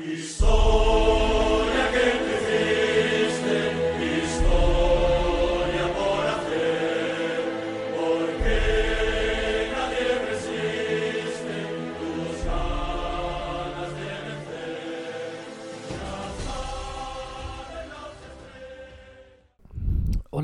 [0.00, 0.08] Hola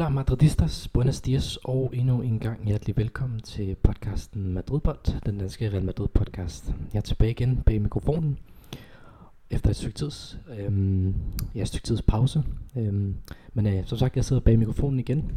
[0.08, 5.84] Madridistas, buenos dias og endnu en gang hjertelig velkommen til podcasten Madridbold, den danske Real
[5.84, 6.72] Madrid podcast.
[6.92, 8.38] Jeg er tilbage igen bag mikrofonen
[9.50, 11.14] efter et stykke tids, øhm,
[11.54, 12.44] ja, et stykke tids pause.
[12.76, 13.16] Øhm,
[13.54, 15.32] men øh, som sagt, jeg sidder bag mikrofonen igen,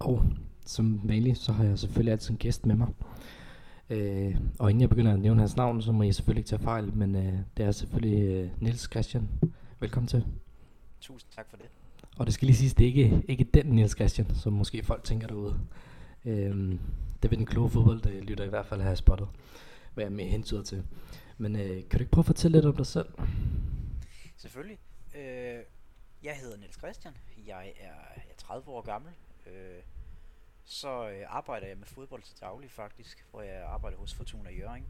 [0.00, 0.22] og
[0.66, 2.88] som vanligt, så har jeg selvfølgelig altid en gæst med mig.
[3.90, 6.62] Øh, og inden jeg begynder at nævne hans navn, så må jeg selvfølgelig ikke tage
[6.62, 9.28] fejl, men øh, det er selvfølgelig øh, Niels Christian.
[9.80, 10.24] Velkommen til.
[11.00, 11.66] Tusind tak for det.
[12.16, 15.04] Og det skal lige siges, det er ikke, ikke den Niels Christian, som måske folk
[15.04, 15.54] tænker derude.
[16.24, 16.78] Øhm,
[17.22, 19.28] det vil den kloge fodbold, der lytter i hvert fald have spottet,
[19.94, 20.82] hvad jeg med hentyder til.
[21.38, 23.08] Men øh, kan du ikke prøve at fortælle lidt om dig selv?
[24.36, 24.78] Selvfølgelig.
[25.14, 25.64] Øh,
[26.22, 27.16] jeg hedder Niels Christian.
[27.46, 29.12] Jeg er, jeg er 30 år gammel.
[29.46, 29.82] Øh,
[30.64, 34.86] så øh, arbejder jeg med fodbold til daglig faktisk, hvor jeg arbejder hos Fortuna Jørgen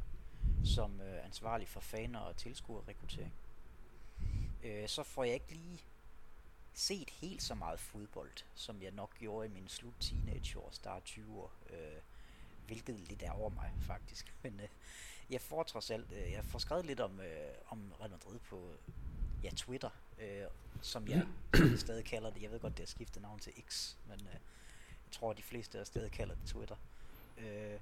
[0.64, 3.33] som øh, ansvarlig for faner og tilskuerrekruttering.
[4.62, 5.80] Øh, så får jeg ikke lige
[6.72, 11.38] set helt så meget fodbold, som jeg nok gjorde i min slut teenageår, start 20
[11.38, 11.52] år.
[11.70, 12.00] Øh,
[12.66, 14.34] hvilket lidt er over mig faktisk.
[14.42, 14.68] Men øh,
[15.30, 18.77] jeg får trods alt, øh, jeg får skrevet lidt om, øh, om Real Madrid på
[19.42, 20.44] ja, Twitter, øh,
[20.83, 21.27] som jeg
[21.77, 22.42] stadig kalder det.
[22.42, 24.33] Jeg ved godt, det har skiftet navn til X, men øh,
[24.91, 26.77] jeg tror, de fleste af stadig kalder det Twitter.
[27.39, 27.78] Øh,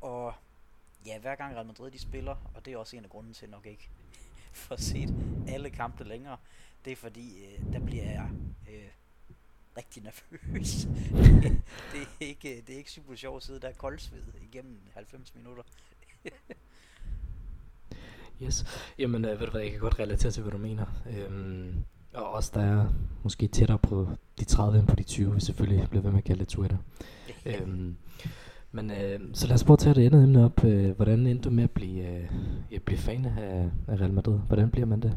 [0.00, 0.34] og
[1.06, 3.50] ja, hver gang Real Madrid de spiller, og det er også en af grunden til
[3.50, 3.90] nok ikke
[4.52, 5.14] for set
[5.48, 6.36] alle kampe længere,
[6.84, 8.30] det er fordi, øh, der bliver jeg
[8.70, 8.88] øh,
[9.76, 10.70] rigtig nervøs.
[11.92, 15.62] det, er ikke, det er ikke super sjovt at sidde der koldsved igennem 90 minutter.
[18.42, 18.64] yes,
[18.98, 20.86] jamen øh, ved du hvad, jeg kan godt relatere til, hvad du mener.
[21.10, 22.88] Øhm, og også der er
[23.22, 26.24] måske tættere på de 30 end på de 20, hvis selvfølgelig bliver ved med at
[26.24, 26.78] kalde det Twitter.
[27.46, 27.96] øhm,
[28.72, 30.64] men øh, så lad os prøve at tage det andet emne op.
[30.64, 32.30] Øh, hvordan endte du med at blive, øh,
[32.72, 34.38] at blive fan af, af Real Madrid?
[34.38, 35.16] Hvordan bliver man det?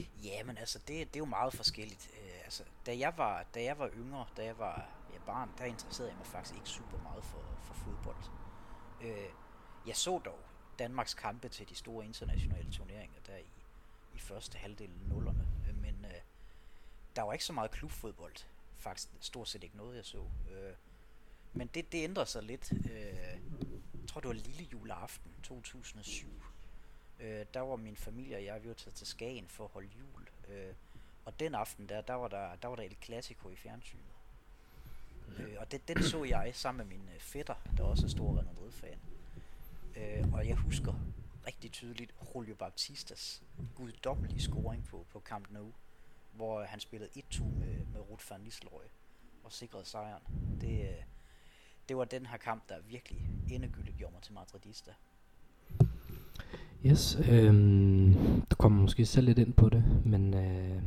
[0.00, 2.08] Ja, men altså, det, det er jo meget forskelligt.
[2.12, 5.64] Øh, altså, da jeg var, da jeg var yngre, da jeg var ja, barn, der
[5.64, 8.24] interesserede jeg mig faktisk ikke super meget for, for fodbold.
[9.02, 9.30] Øh,
[9.86, 10.38] jeg så dog
[10.78, 13.50] Danmarks kampe til de store internationale turneringer der i,
[14.14, 16.20] i første halvdel af nullerne, men øh,
[17.16, 18.36] der var ikke så meget klubfodbold.
[18.76, 20.24] Faktisk stort set ikke noget, jeg så.
[20.50, 20.74] Øh,
[21.52, 22.72] men det, det ændrer sig lidt.
[22.72, 23.40] Øh,
[24.00, 26.42] jeg tror, det var lille juleaften 2007
[27.20, 29.88] øh, der var min familie og jeg, vi var taget til Skagen for at holde
[29.98, 30.28] jul.
[30.48, 30.74] Øh,
[31.24, 34.04] og den aften der, der var der, der var der El Clasico i fjernsynet.
[35.38, 38.34] Øh, og det, den så jeg sammen med min øh, fætter, der også er stor
[38.34, 38.98] Real Madrid-fan.
[39.96, 40.94] Øh, og jeg husker
[41.46, 43.42] rigtig tydeligt Julio Baptistas
[43.74, 45.72] guddommelige scoring på, på Camp Nou,
[46.32, 48.84] hvor han spillede 1-2 med, med Ruud van Nistelrooy
[49.44, 50.22] og sikrede sejren.
[50.60, 51.02] Det, øh,
[51.88, 54.90] det var den her kamp, der virkelig endegyldigt gjorde mig til madridista.
[56.86, 60.82] Yes, øhm, du kommer måske selv lidt ind på det, men øh,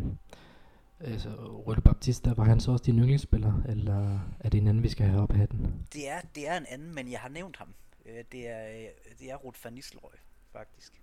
[0.99, 1.29] altså,
[1.67, 5.05] Rølle Baptista, var han så også din yndlingsspiller, eller er det en anden, vi skal
[5.05, 5.73] have op af hatten?
[5.93, 7.67] Det er, det er en anden, men jeg har nævnt ham.
[8.05, 10.15] Øh, det er, det er Ruud van Nistelrooy,
[10.51, 11.01] faktisk.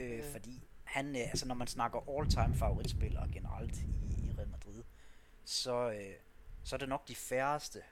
[0.00, 0.24] Øh, øh.
[0.32, 3.86] Fordi han, øh, altså når man snakker all-time favoritspillere generelt i,
[4.26, 4.82] i Real Madrid,
[5.44, 6.14] så, øh,
[6.62, 7.82] så er det nok de færreste,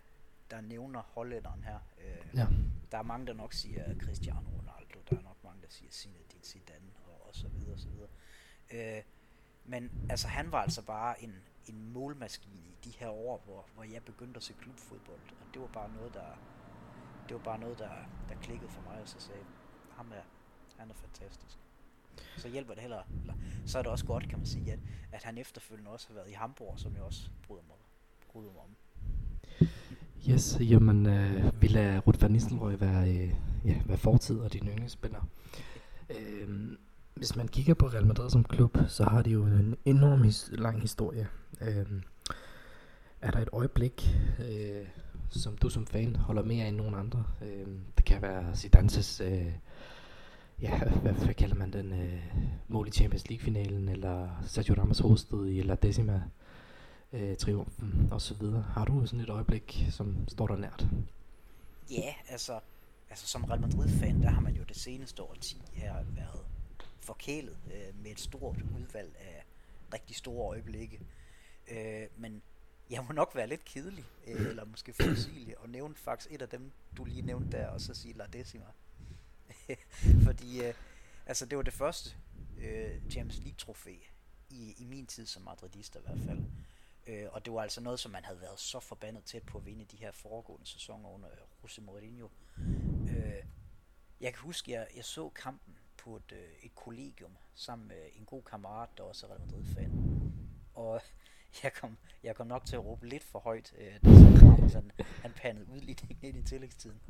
[0.50, 1.78] der nævner hollænderen her.
[1.98, 2.46] Øh, ja.
[2.92, 5.36] Der er mange, der nok siger Cristiano Ronaldo, der er nok
[5.70, 8.08] siger Zinedine Zidane og, og så videre og så videre.
[8.70, 9.02] Øh,
[9.64, 11.34] men altså han var altså bare en,
[11.66, 15.62] en målmaskine i de her år, hvor, hvor jeg begyndte at se klubfodbold, og det
[15.62, 16.38] var bare noget, der,
[17.30, 17.88] det var bare noget, der,
[18.28, 19.40] der klikkede for mig, og så sagde
[19.96, 20.22] ham her,
[20.76, 21.58] han er fantastisk.
[22.36, 23.34] Så hjælper det heller, eller,
[23.66, 24.78] så er det også godt, kan man sige, at,
[25.12, 27.76] at han efterfølgende også har været i Hamburg, som jeg også bryder mig,
[28.32, 28.76] bryder mig om.
[30.30, 34.68] Yes, jamen øh, vi lader Ruud van Nistelrooy være, øh, ja, være fortid og din
[34.68, 35.28] yndlingsspiller.
[36.10, 36.48] Øh,
[37.14, 40.50] hvis man kigger på Real Madrid som klub, så har de jo en enorm his-
[40.56, 41.28] lang historie.
[41.60, 42.02] Øh,
[43.20, 44.08] er der et øjeblik,
[44.38, 44.86] øh,
[45.30, 47.24] som du som fan holder mere end nogen andre?
[47.42, 47.66] Øh,
[47.96, 49.52] det kan være Zidane's, øh,
[50.62, 52.22] ja, hvad, hvad kalder man den, øh,
[52.68, 56.22] mål i Champions League-finalen, eller Sergio Ramos hostede i La Decima
[57.12, 58.62] øh, triumfen og så videre.
[58.62, 60.86] Har du sådan et øjeblik, som står der nært?
[61.90, 62.60] Ja, altså,
[63.10, 66.40] altså som Real Madrid-fan, der har man jo det seneste årti her været
[67.00, 69.44] forkælet øh, med et stort udvalg af
[69.94, 71.00] rigtig store øjeblikke.
[71.70, 72.42] Øh, men
[72.90, 76.48] jeg må nok være lidt kedelig, øh, eller måske forudsigelig, og nævne faktisk et af
[76.48, 78.66] dem, du lige nævnte der, og så sige La Decima.
[80.26, 80.74] Fordi, øh,
[81.30, 82.10] Altså, det var det første
[82.58, 83.96] øh, Champions League-trofæ
[84.50, 86.40] i, i min tid som madridist i hvert fald.
[87.06, 89.66] Øh, og det var altså noget, som man havde været så forbandet tæt på at
[89.66, 91.28] vinde de her foregående sæsoner under
[91.62, 92.28] Jose Mourinho.
[93.10, 93.44] Øh,
[94.20, 98.08] jeg kan huske, at jeg, jeg så kampen på et, øh, et kollegium sammen med
[98.14, 99.92] en god kammerat, der også er Real Madrid-fan.
[100.74, 101.02] Og
[101.64, 104.90] jeg kom, jeg kom nok til at råbe lidt for højt, øh, da så sådan,
[105.22, 107.00] han pandede udligning ind i tillægstiden.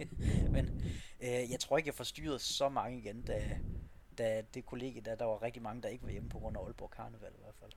[0.54, 0.82] Men
[1.20, 3.58] øh, jeg tror ikke, jeg forstyrrede så mange igen, da,
[4.18, 6.60] da det kollega, der, der var rigtig mange, der ikke var hjemme på grund af
[6.64, 7.72] Aalborg Karneval i hvert fald.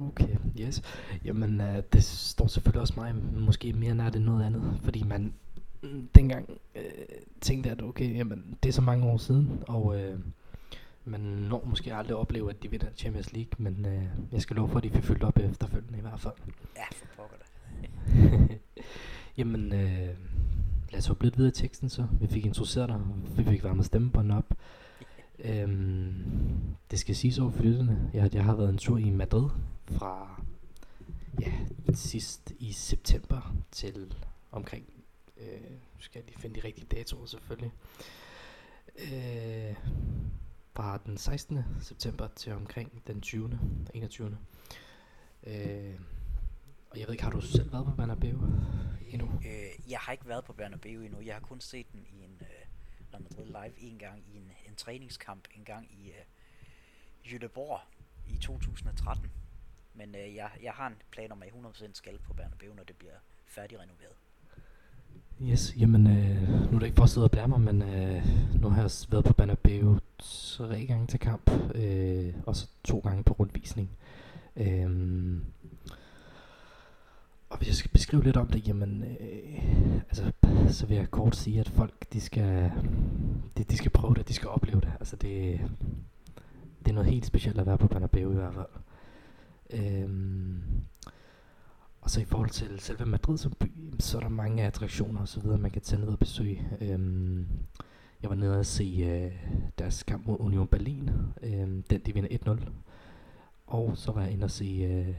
[0.00, 0.82] Okay, yes.
[1.24, 5.34] Jamen, øh, det står selvfølgelig også mig måske mere nær det noget andet, fordi man
[5.82, 6.82] mm, dengang øh,
[7.40, 10.20] tænkte, at okay, jamen, det er så mange år siden, og øh,
[11.04, 14.68] man når måske aldrig opleve, at de vinder Champions League, men øh, jeg skal love
[14.68, 16.34] for, at de får fyldt op efterfølgende i hvert fald.
[16.76, 18.58] Ja, for pokker det.
[19.38, 20.16] jamen, øh,
[20.90, 22.06] lad os hoppe lidt videre i teksten så.
[22.20, 23.00] Vi fik introduceret dig,
[23.36, 24.54] vi fik varmet stemmebånd op.
[25.44, 28.10] Øhm, det skal siges over for lytterne.
[28.12, 29.48] Jeg, jeg har været en tur i Madrid
[29.86, 30.42] fra
[31.40, 31.52] ja,
[31.94, 34.14] sidst i september til
[34.50, 34.84] omkring,
[35.36, 37.72] øh, skal jeg lige finde de rigtige datoer selvfølgelig,
[38.98, 39.74] øh,
[40.74, 41.64] fra den 16.
[41.80, 43.58] september til omkring den 20.
[43.94, 44.38] 21.
[45.46, 45.94] Øh,
[46.90, 48.40] og jeg ved ikke, har du selv været på Bernabeu
[49.08, 49.26] endnu?
[49.46, 51.20] Øh, jeg har ikke været på Bernabeu endnu.
[51.20, 52.46] Jeg har kun set den i en øh,
[53.12, 57.80] Real Madrid live en gang i en, en træningskamp, en gang i øh, Jødeborg
[58.26, 59.30] i 2013.
[59.94, 62.84] Men øh, jeg, jeg har en plan om, at jeg 100% skal på Bernabeu, når
[62.84, 63.14] det bliver
[63.46, 64.16] færdigrenoveret.
[65.42, 68.26] Yes, jamen øh, nu er det ikke for at sidde og blære mig, men øh,
[68.60, 73.24] nu har jeg været på Bernabeu tre gange til kamp, øh, og så to gange
[73.24, 73.90] på rundvisning.
[74.56, 75.40] Øh,
[77.50, 80.32] og hvis jeg skal beskrive lidt om det, jamen, øh, altså,
[80.68, 82.72] så vil jeg kort sige, at folk, de skal,
[83.56, 84.92] de, de skal prøve det, de skal opleve det.
[85.00, 85.60] Altså, det,
[86.78, 88.66] det er noget helt specielt at være på Bernabeu i hvert fald.
[89.70, 90.62] Øhm,
[92.00, 95.28] og så i forhold til selve Madrid som by, så er der mange attraktioner og
[95.28, 96.68] så videre, man kan tage ned og besøge.
[96.80, 97.46] Øhm,
[98.22, 99.32] jeg var nede og se øh,
[99.78, 101.10] deres kamp mod Union Berlin,
[101.42, 102.70] øh, den de vinder 1-0.
[103.66, 105.14] Og så var jeg inde og se øh,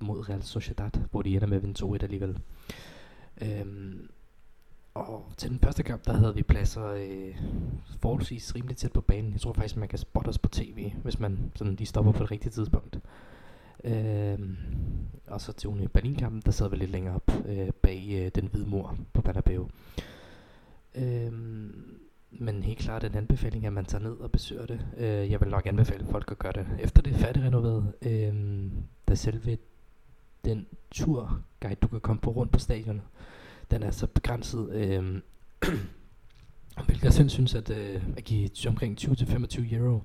[0.00, 2.38] mod Real Sociedad, hvor de ender med at vinde 2-1 alligevel.
[3.42, 3.66] Øh,
[4.94, 7.36] og til den første kamp, der havde vi pladser øh,
[8.00, 9.32] forholdsvis rimelig tæt på banen.
[9.32, 12.22] Jeg tror faktisk, man kan spotte os på tv, hvis man sådan lige stopper på
[12.22, 13.00] det rigtige tidspunkt.
[13.84, 14.38] Øh,
[15.26, 18.48] og så til Union Berlin-kampen, der sad vi lidt længere op øh, bag øh, den
[18.52, 19.68] hvide mur på Bernabeu.
[20.96, 22.00] Øhm,
[22.30, 24.80] men helt klart en anbefaling, at man tager ned og besøger det.
[24.96, 27.92] Øh, jeg vil nok anbefale folk at gøre det efter det er færdigrenoveret.
[28.02, 28.34] Øh,
[29.08, 29.58] da selve
[30.44, 33.02] den turguide, du kan komme på rundt på stadion,
[33.70, 34.70] den er så begrænset.
[34.72, 35.20] Øh,
[36.86, 40.02] hvilket jeg selv synes, at, øh, at give omkring 20-25 euro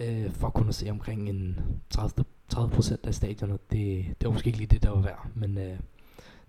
[0.00, 2.24] øh, for at kunne se omkring en 30,
[2.54, 5.78] 30% af stadionet, det, det var måske ikke lige det, der var værd, men øh,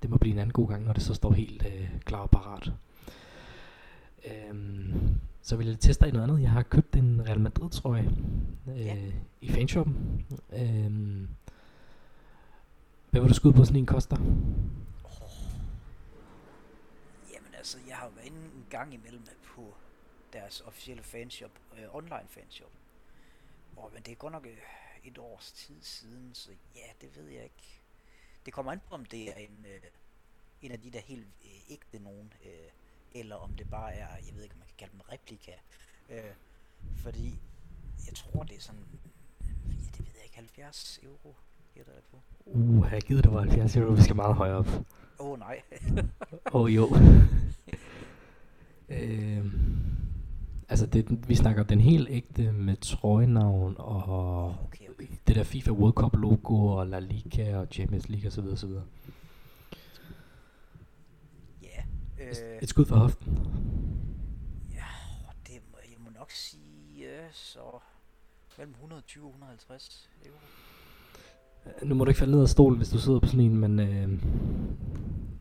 [0.02, 2.30] det må blive en anden god gang, når det så står helt øh, klar og
[2.30, 2.72] parat.
[4.28, 4.56] Øh,
[5.42, 6.42] så vil jeg teste dig i noget andet.
[6.42, 8.12] Jeg har købt en Real Madrid trøje
[8.68, 9.12] øh, ja.
[9.42, 10.26] i fanshoppen.
[10.54, 11.28] Øh,
[13.12, 14.18] hvad vil du skyde på sådan en koster?
[15.04, 15.30] Oh.
[17.34, 19.74] Jamen altså, jeg har været inde en gang imellem på
[20.34, 22.72] deres officielle fanshop, øh, online fanshop.
[23.76, 24.58] Og men det er godt nok øh,
[25.04, 27.82] et års tid siden, så ja, det ved jeg ikke.
[28.46, 29.82] Det kommer an på, om det er en, øh,
[30.62, 32.70] en af de der helt øh, ægte nogen, øh,
[33.16, 35.52] eller om det bare er, jeg ved ikke, om man kan kalde dem replika.
[36.10, 36.34] Øh,
[36.96, 37.40] fordi
[38.08, 38.86] jeg tror, det er sådan,
[39.42, 39.48] ja,
[39.98, 41.36] det ved jeg ikke, 70 euro
[41.76, 42.18] gætter jeg på.
[42.46, 44.68] Uh, jeg gider det var 70 euro, vi skal meget højere op.
[45.20, 45.62] Åh oh, nej.
[46.54, 46.90] Åh oh, jo.
[48.96, 49.46] øh,
[50.70, 55.08] altså det, vi snakker den helt ægte med trøjenavn og okay, okay.
[55.28, 58.46] det der FIFA World Cup logo og La Liga og Champions League osv.
[58.46, 58.70] osv.
[61.62, 61.84] Ja.
[62.26, 63.40] Øh, et skud for hoften.
[64.74, 64.86] Ja,
[65.48, 67.60] det må, jeg må nok sige, så
[68.58, 70.38] mellem 120 og 150 euro.
[71.84, 73.80] Nu må du ikke falde ned af stolen, hvis du sidder på sådan en, men
[73.80, 74.20] øh,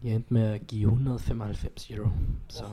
[0.04, 2.10] jeg endte med at give 195 euro.
[2.48, 2.64] Så.
[2.64, 2.70] Oh,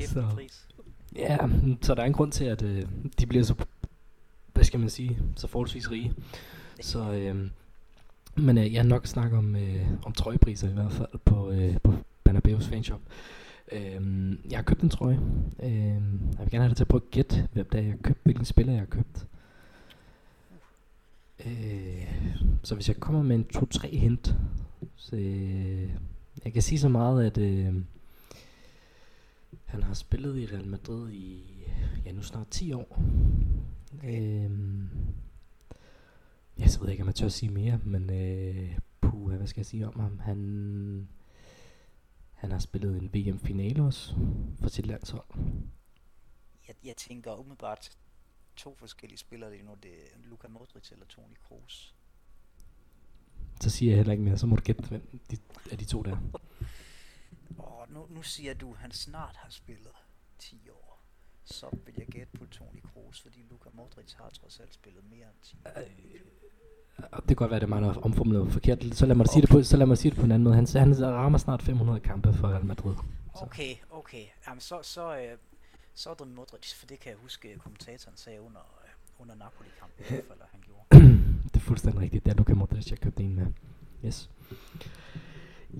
[0.06, 0.28] så.
[0.34, 0.68] pris.
[1.16, 1.38] Ja,
[1.82, 2.86] så der er en grund til, at øh,
[3.20, 3.54] de bliver så,
[4.52, 6.14] hvad skal man sige, så forholdsvis rige.
[6.80, 7.50] Så, øh,
[8.36, 11.76] men øh, jeg har nok snakket om, øh, om trøjepriser i hvert fald på, øh,
[11.82, 11.94] på
[12.28, 13.00] Bernabeu's fanshop.
[13.72, 15.20] Øh, jeg har købt en trøje.
[15.62, 17.98] Øh, jeg vil gerne have dig til at prøve at gætte, hvem der jeg har
[18.02, 19.26] købt, hvilken spiller jeg har købt.
[21.46, 22.14] Øh,
[22.62, 24.36] så hvis jeg kommer med en 2-3 hint,
[24.96, 25.90] så øh,
[26.44, 27.74] jeg kan sige så meget, at øh,
[29.64, 31.42] Han har spillet i Real Madrid i,
[32.06, 33.02] ja nu snart 10 år.
[34.04, 34.88] Øhm,
[36.58, 39.60] jeg så ved ikke, om jeg tør at sige mere, men øh, puh, hvad skal
[39.60, 40.18] jeg sige om ham?
[40.18, 41.08] Han,
[42.32, 44.14] han har spillet en VM-finale også
[44.60, 45.26] for sit landshold.
[46.68, 47.98] Jeg, jeg tænker umiddelbart
[48.56, 49.74] to forskellige spillere lige nu.
[49.82, 51.94] Det er Luka Modric eller Toni Kroos.
[53.60, 55.36] Så siger jeg heller ikke mere, så må du gætte, hvem de,
[55.70, 56.16] af de to der.
[57.58, 59.92] Og nu, nu siger du, at han snart har spillet
[60.38, 60.83] 10 år.
[61.44, 65.26] Så vil jeg gætte på Toni Kroos, fordi Luka Modric har trods alt spillet mere
[65.26, 65.70] end 10 år.
[67.12, 68.84] Og det kan godt være, at det er mig, der har omformuleret forkert.
[68.92, 70.54] Så lad mig, sige det på, så lad mig sige det på en anden måde.
[70.54, 72.94] Han, han rammer snart 500 kampe for Real Madrid.
[73.36, 73.44] Så.
[73.44, 74.24] Okay, okay.
[74.46, 75.38] Jamen, så, så, øh,
[75.94, 79.34] så er det Modric, for det kan jeg huske, at kommentatoren sagde under, øh, under
[79.34, 81.14] Napoli-kampen, i hvert fald, han gjorde.
[81.52, 82.24] det er fuldstændig rigtigt.
[82.24, 83.46] Det er Luka Modric, jeg købte en med.
[84.04, 84.30] Yes.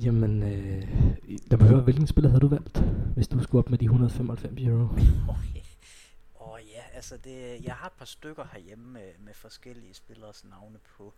[0.02, 0.88] Jamen, øh,
[1.50, 2.78] lad mig høre, hvilken spiller havde du valgt,
[3.14, 4.88] hvis du skulle op med de 195 euro?
[5.34, 5.60] Okay.
[6.40, 10.78] Åh ja, altså det, jeg har et par stykker herhjemme med, med forskellige spillers navne
[10.78, 11.14] på,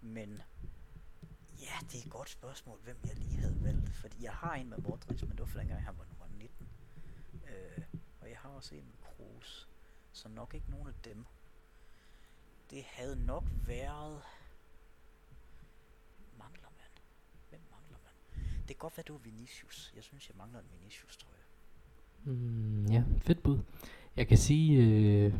[0.00, 0.42] men
[1.60, 4.68] ja, det er et godt spørgsmål, hvem jeg lige havde valgt, fordi jeg har en
[4.70, 6.68] med Modric, men det var for dengang han var nummer 19,
[7.48, 7.84] øh,
[8.20, 9.68] og jeg har også en med Kroos,
[10.12, 11.24] så nok ikke nogen af dem.
[12.70, 14.22] Det havde nok været...
[16.38, 16.90] Mangler man?
[17.48, 18.44] Hvem mangler man?
[18.68, 19.92] Det kan godt være, det var Vinicius.
[19.96, 22.34] Jeg synes, jeg mangler en Vinicius, tror jeg.
[22.34, 23.58] Mm, ja, fedt bud.
[24.16, 25.34] Jeg kan sige, øh,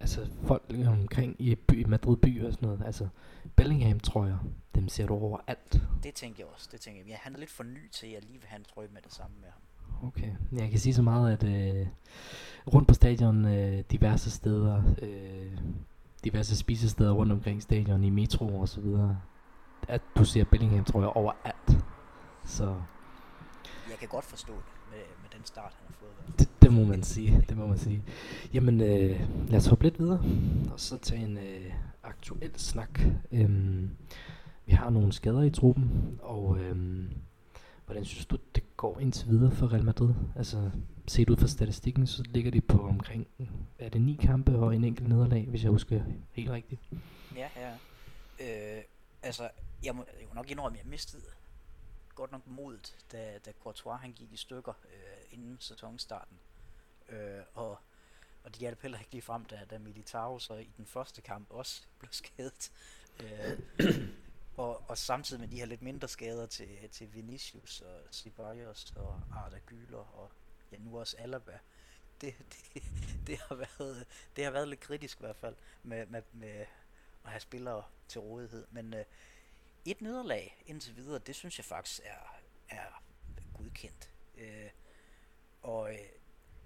[0.00, 3.08] altså folk omkring i by, Madrid by og sådan noget, altså
[3.56, 4.38] Bellingham tror jeg,
[4.74, 5.80] dem ser du overalt.
[6.02, 7.08] Det tænker jeg også, det tænker jeg.
[7.08, 9.02] Ja, han er lidt for ny til, at jeg lige vil have en trøje med
[9.02, 9.62] det samme med ham.
[10.08, 11.86] Okay, jeg kan sige så meget, at øh,
[12.74, 15.58] rundt på stadion, øh, diverse steder, øh,
[16.24, 19.20] diverse spisesteder rundt omkring stadion, i metro og så videre,
[19.88, 21.69] at du ser Bellingham, tror jeg, overalt.
[22.50, 22.74] Så
[23.90, 26.38] Jeg kan godt forstå det med, med den start, han har fået.
[26.38, 28.02] det, det må man sige, det må man sige.
[28.54, 30.22] Jamen, øh, lad os hoppe lidt videre,
[30.72, 33.00] og så tage en øh, aktuel snak.
[33.32, 33.90] Øhm,
[34.66, 37.10] vi har nogle skader i truppen, og øhm,
[37.86, 40.14] hvordan synes du, det går indtil videre for Real Madrid?
[40.36, 40.70] Altså,
[41.06, 43.26] set ud fra statistikken, så ligger de på omkring,
[43.78, 46.00] er det ni kampe og en enkelt nederlag, hvis jeg husker
[46.32, 46.80] helt rigtigt.
[47.36, 47.72] Ja, ja.
[48.40, 48.82] Øh,
[49.22, 49.48] altså,
[49.84, 51.22] jeg må, må nok indrømme, at jeg mistede
[52.20, 56.38] godt nok modet, da, da Courtois han gik i stykker øh, inden sæsonstarten.
[57.08, 57.78] Øh, og,
[58.44, 61.50] og det hjalp heller ikke lige frem, da, da Militao så i den første kamp
[61.50, 62.72] også blev skadet.
[63.22, 63.58] Øh,
[64.56, 69.20] og, og samtidig med de her lidt mindre skader til, til Vinicius og Ceballos og
[69.32, 70.30] Arda Güler og
[70.72, 71.58] ja, nu også Alaba.
[72.20, 72.34] Det,
[72.74, 72.82] det,
[73.26, 76.66] det, har været, det har været lidt kritisk i hvert fald med, med, med
[77.24, 78.66] at have spillere til rådighed.
[78.70, 79.04] Men øh,
[79.84, 83.02] et nederlag indtil videre, det synes jeg faktisk er, er
[83.54, 84.10] godkendt.
[84.36, 84.70] Øh,
[85.62, 85.98] og øh,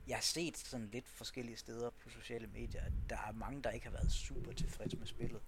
[0.07, 3.71] jeg har set sådan lidt forskellige steder på sociale medier, at der er mange, der
[3.71, 5.43] ikke har været super tilfredse med spillet.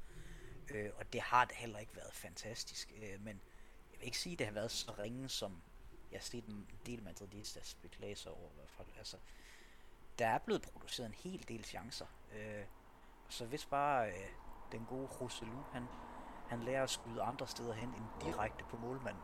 [0.70, 2.92] Øh, og det har det heller ikke været fantastisk.
[2.96, 3.40] Øh, men
[3.92, 5.62] jeg vil ikke sige, at det har været så ringe, som
[6.10, 8.88] jeg har set en del madridistas beklage sig over i hvert fald.
[8.98, 9.16] Altså,
[10.18, 12.06] der er blevet produceret en hel del chancer.
[12.34, 12.64] Øh,
[13.28, 14.28] så hvis bare øh,
[14.72, 15.82] den gode Roselu, han,
[16.48, 19.22] han lærer at skyde andre steder hen end direkte på målmanden.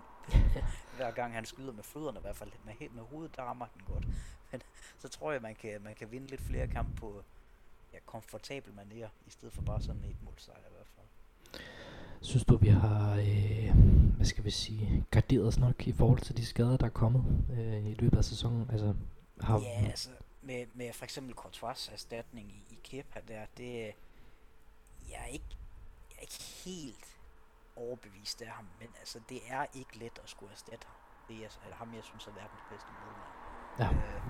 [0.97, 2.51] Hver gang han skyder med fødderne i hvert fald.
[2.65, 4.07] Med, he- med hovedet, der rammer den godt.
[4.53, 4.63] Men
[4.99, 7.23] så tror jeg, man kan, man kan vinde lidt flere kampe på
[7.93, 11.07] ja, komfortabel manier, i stedet for bare sådan et målsejr i hvert fald.
[12.21, 13.75] Synes du, vi har, øh,
[14.17, 17.45] hvad skal vi sige, garderet os nok i forhold til de skader, der er kommet
[17.53, 18.71] øh, i løbet af sæsonen?
[18.71, 18.95] Altså,
[19.41, 20.11] har, Ja, altså
[20.43, 23.93] med, med for eksempel Courtois erstatning i, i Kepa der, det
[25.11, 25.57] jeg er ikke,
[26.23, 27.19] ikke helt
[27.77, 30.97] overbevist af ham, men altså det er ikke let at skulle erstatte ham.
[31.29, 33.33] Det er altså, ham, jeg synes er verdens bedste målmand.
[33.79, 33.89] Ja.
[33.91, 34.23] Øh,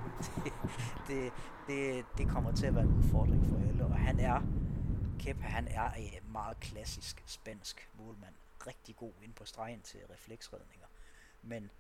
[0.45, 0.53] det,
[1.09, 1.33] det,
[1.67, 4.41] det, det kommer til at være en udfordring for alle, og han er,
[5.19, 8.35] Kepa, han er en meget klassisk spansk målmand.
[8.67, 10.87] Rigtig god ind på stregen til refleksredninger,
[11.43, 11.71] men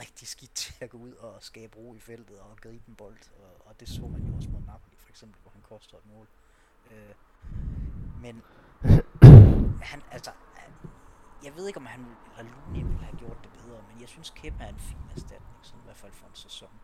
[0.00, 3.18] rigtig skidt til at gå ud og skabe ro i feltet og gribe en bold,
[3.38, 6.06] og, og det så man jo også mod Napoli for eksempel, hvor han koster et
[6.06, 6.28] mål.
[6.90, 7.14] Øh,
[8.20, 8.42] men
[9.82, 10.72] han, altså, han,
[11.44, 12.00] jeg ved ikke om han
[12.38, 15.56] eller Looney ville have gjort det bedre, men jeg synes Kepa er en fin erstatning,
[15.62, 16.80] sådan i hvert fald for en sæson.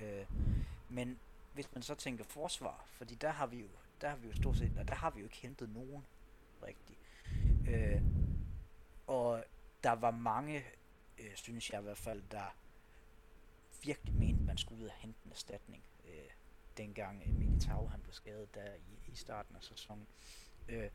[0.00, 0.26] Øh,
[0.88, 1.18] men
[1.54, 3.68] hvis man så tænker forsvar, fordi der har vi jo,
[4.00, 6.04] der har vi jo stort set, og der har vi jo ikke hentet nogen
[6.62, 6.98] rigtigt.
[7.68, 8.02] Øh,
[9.06, 9.44] og
[9.84, 10.64] der var mange,
[11.18, 12.54] øh, synes jeg i hvert fald, der
[13.82, 16.30] virkelig mente, man skulle ud og hente en erstatning, øh,
[16.76, 20.06] dengang Militao han blev skadet der i, i starten af sæsonen.
[20.68, 20.90] Øh,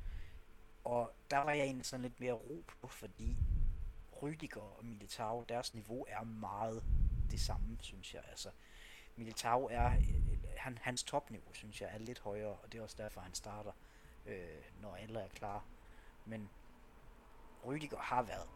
[0.84, 3.38] og der var jeg egentlig sådan lidt mere ro på, fordi
[4.22, 6.84] Rydiger og Militao, deres niveau er meget
[7.32, 8.24] det samme, synes jeg.
[8.30, 8.50] Altså,
[9.16, 12.96] Militao er, øh, han, hans topniveau, synes jeg, er lidt højere, og det er også
[13.00, 13.72] derfor, han starter,
[14.26, 15.66] øh, når alle er klar.
[16.26, 16.50] Men
[17.66, 18.48] Rydiger har været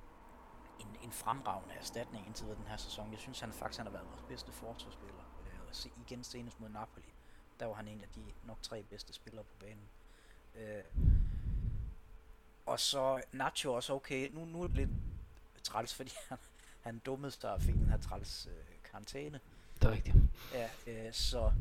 [0.80, 3.12] en, en fremragende erstatning indtil den her sæson.
[3.12, 5.24] Jeg synes han faktisk, han har været vores bedste forsvarsspiller.
[5.46, 7.14] Øh, se, igen senest mod Napoli.
[7.60, 9.90] Der var han en af de nok tre bedste spillere på banen.
[10.56, 10.84] Øh,
[12.68, 14.30] og så Nacho også okay.
[14.34, 14.90] Nu, nu er det lidt
[15.64, 16.38] træls, fordi han,
[16.82, 19.40] han dummede sig og fik den her træls øh, karantæne.
[19.82, 20.16] Det er rigtigt.
[20.54, 21.52] Ja, øh, så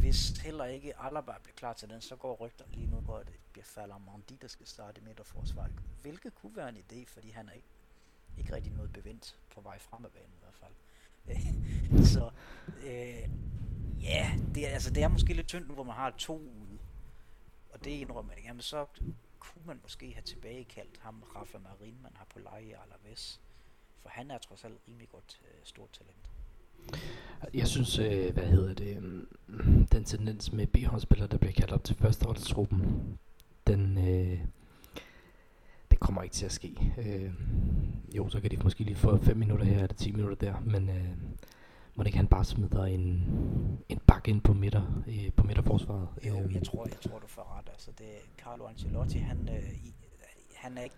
[0.00, 3.26] hvis heller ikke Alaba bliver klar til den, så går rygter lige nu på, at
[3.26, 5.72] det bliver Falder der skal starte i midterforsvaret.
[6.02, 7.68] Hvilket kunne være en idé, fordi han er ikke,
[8.38, 10.72] ikke rigtig noget bevendt på vej frem af banen i hvert fald.
[12.14, 12.30] så
[12.86, 13.28] øh,
[14.02, 16.78] ja, det er, altså, det er måske lidt tyndt nu, hvor man har to ude.
[17.72, 18.44] Og det indrømmer jeg.
[18.44, 18.86] Jamen så
[19.42, 23.40] kunne man måske have tilbagekaldt ham, Rafa Marin, man har på leje i Alaves.
[24.02, 26.30] For han er trods alt rimelig godt øh, stort talent.
[27.54, 29.24] Jeg synes, øh, hvad hedder det, øh,
[29.92, 33.18] den tendens med B-håndspillere, der bliver kaldt op til førsteholdstruppen,
[33.66, 34.40] den, øh,
[35.90, 36.94] det kommer ikke til at ske.
[36.98, 37.32] Øh,
[38.16, 40.88] jo, så kan de måske lige få 5 minutter her, eller 10 minutter der, men
[40.88, 41.08] øh,
[41.94, 43.04] må det ikke han bare smider en,
[43.88, 46.08] en bak ind på midter, øh, på midterforsvaret?
[46.26, 47.68] Jo, øh, jeg tror, jeg tror du får ret.
[47.68, 48.08] Altså, det
[48.38, 49.94] Carlo Ancelotti, han, øh, i,
[50.54, 50.96] han er ikke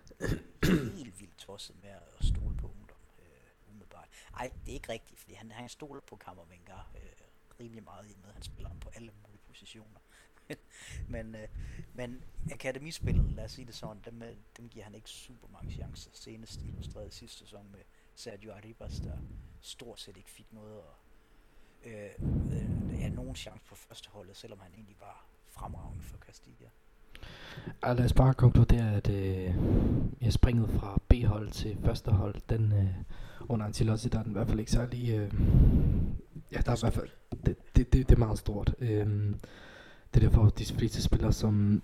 [0.97, 4.09] helt vildt tosset med at stole på ungdom, øh, umiddelbart.
[4.39, 7.01] Ej, det er ikke rigtigt, fordi han, han stoler på Kammervenga øh,
[7.59, 9.99] rimelig meget i med, han spiller ham på alle mulige positioner.
[11.13, 11.47] men, øh,
[11.93, 15.71] men akademispillet, lad os sige det sådan, dem, øh, dem giver han ikke super mange
[15.71, 16.11] chancer.
[16.13, 17.79] Senest illustreret sidste sæson med
[18.15, 19.17] Sergio Arribas, der
[19.65, 20.95] stort set ikke fik noget og
[21.85, 22.09] øh,
[22.51, 26.69] øh, ja, nogen chance på førsteholdet, selvom han egentlig var fremragende for Castilla.
[27.83, 29.55] Ja, lad os bare konkludere, at øh,
[30.21, 32.89] jeg springet fra B-hold til første hold, den øh,
[33.49, 35.09] under Ancelotti, der er den i hvert fald ikke særlig...
[35.09, 35.33] Øh,
[36.51, 37.09] ja, der er i hvert fald...
[37.45, 38.75] Det, det, det, det er meget stort.
[38.79, 39.07] Øh,
[40.13, 41.81] det er derfor, de fleste spillere, som...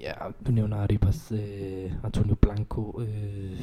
[0.00, 0.12] Ja,
[0.46, 3.60] du nævner Arribas, øh, Antonio Blanco, øh,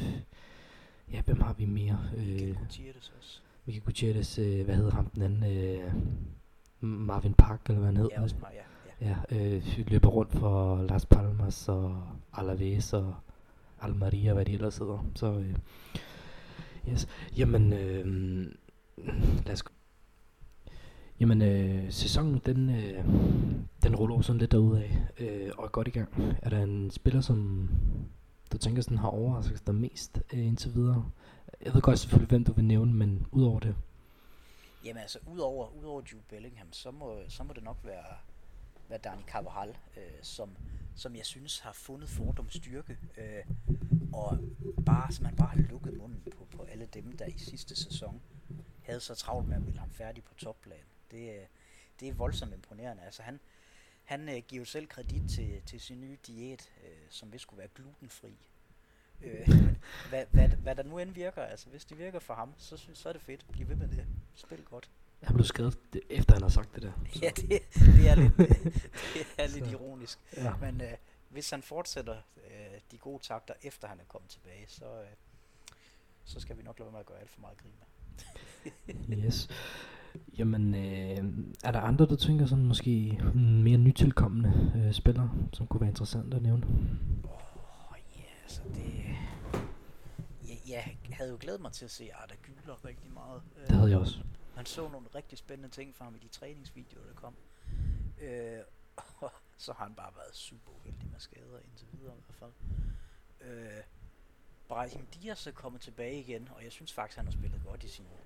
[1.12, 1.98] ja, hvem har vi mere?
[2.16, 3.40] Øh, Gutierrez også.
[3.66, 5.44] Michael Gutierrez, øh, hvad hedder ham den anden?
[5.56, 5.92] Øh,
[6.80, 8.10] Marvin Park, eller hvad han hedder?
[8.16, 8.64] Ja, også, ja.
[9.00, 13.14] Ja, øh, løber rundt for Las Palmas og Alaves og
[13.80, 15.06] Almeria, hvad de ellers hedder.
[15.14, 15.54] Så, øh,
[16.92, 17.08] yes.
[17.36, 18.06] Jamen, øh,
[19.46, 19.64] lad os
[21.20, 23.04] Jamen, øh, sæsonen, den, øh,
[23.82, 26.08] den ruller sådan lidt af øh, og er godt i gang.
[26.42, 27.68] Er der en spiller, som
[28.52, 31.10] du tænker sådan har overrasket dig mest øh, indtil videre?
[31.60, 33.76] Jeg ved godt selvfølgelig, hvem du vil nævne, men udover det?
[34.84, 38.04] Jamen altså, udover, udover Jude Bellingham, så må, så må det nok være
[38.88, 40.56] hvad Dani Carvajal, øh, som,
[40.96, 43.44] som jeg synes har fundet fordom styrke, øh,
[44.12, 44.38] og
[44.86, 48.22] bare, som han bare har lukket munden på, på alle dem, der i sidste sæson
[48.82, 50.76] havde så travlt med at ville ham færdig på topplan.
[51.10, 51.46] Det, øh,
[52.00, 53.02] det er voldsomt imponerende.
[53.02, 53.40] Altså han,
[54.04, 57.68] han øh, giver selv kredit til, til sin nye diæt, øh, som vil skulle være
[57.74, 58.36] glutenfri.
[59.22, 59.48] Øh,
[60.10, 63.08] hvad, hvad, hvad der nu end virker, altså hvis det virker for ham, så, så
[63.08, 63.46] er det fedt.
[63.52, 64.06] Bliv ved med det.
[64.34, 64.90] Spil godt.
[65.22, 65.78] Han blev skadet,
[66.10, 66.92] efter han har sagt det der.
[67.12, 67.20] Så.
[67.22, 68.36] Ja, det, det er lidt,
[69.14, 70.18] det er lidt ironisk.
[70.36, 70.56] Ja.
[70.56, 70.92] Men øh,
[71.28, 75.06] hvis han fortsætter øh, de gode takter, efter han er kommet tilbage, så, øh,
[76.24, 79.24] så skal vi nok lade være med at gøre alt for meget grin med.
[79.24, 79.48] yes.
[80.38, 85.80] Jamen, øh, er der andre, der tænker sådan måske mere nytilkommende øh, spillere, som kunne
[85.80, 86.66] være interessant at nævne?
[87.24, 89.04] Oh, ja, yeah, så det...
[90.68, 93.42] Jeg, jeg havde jo glædet mig til at se Arda Gyler rigtig meget.
[93.68, 94.18] Det havde jeg også.
[94.56, 97.34] Man så nogle rigtig spændende ting fra ham i de træningsvideoer, der kom.
[98.22, 98.60] Øh,
[98.96, 99.32] og
[99.64, 102.52] så har han bare været super uheldig med skader indtil videre i hvert fald.
[103.40, 103.82] Øh,
[104.68, 107.88] Brahim Diaz er kommet tilbage igen, og jeg synes faktisk, han har spillet godt i
[107.88, 108.23] sin øh,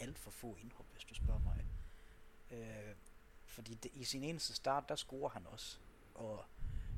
[0.00, 1.64] alt for få indhop, hvis du spørger mig.
[2.50, 2.94] Øh,
[3.46, 5.78] fordi det, i sin eneste start, der scorer han også.
[6.14, 6.44] Og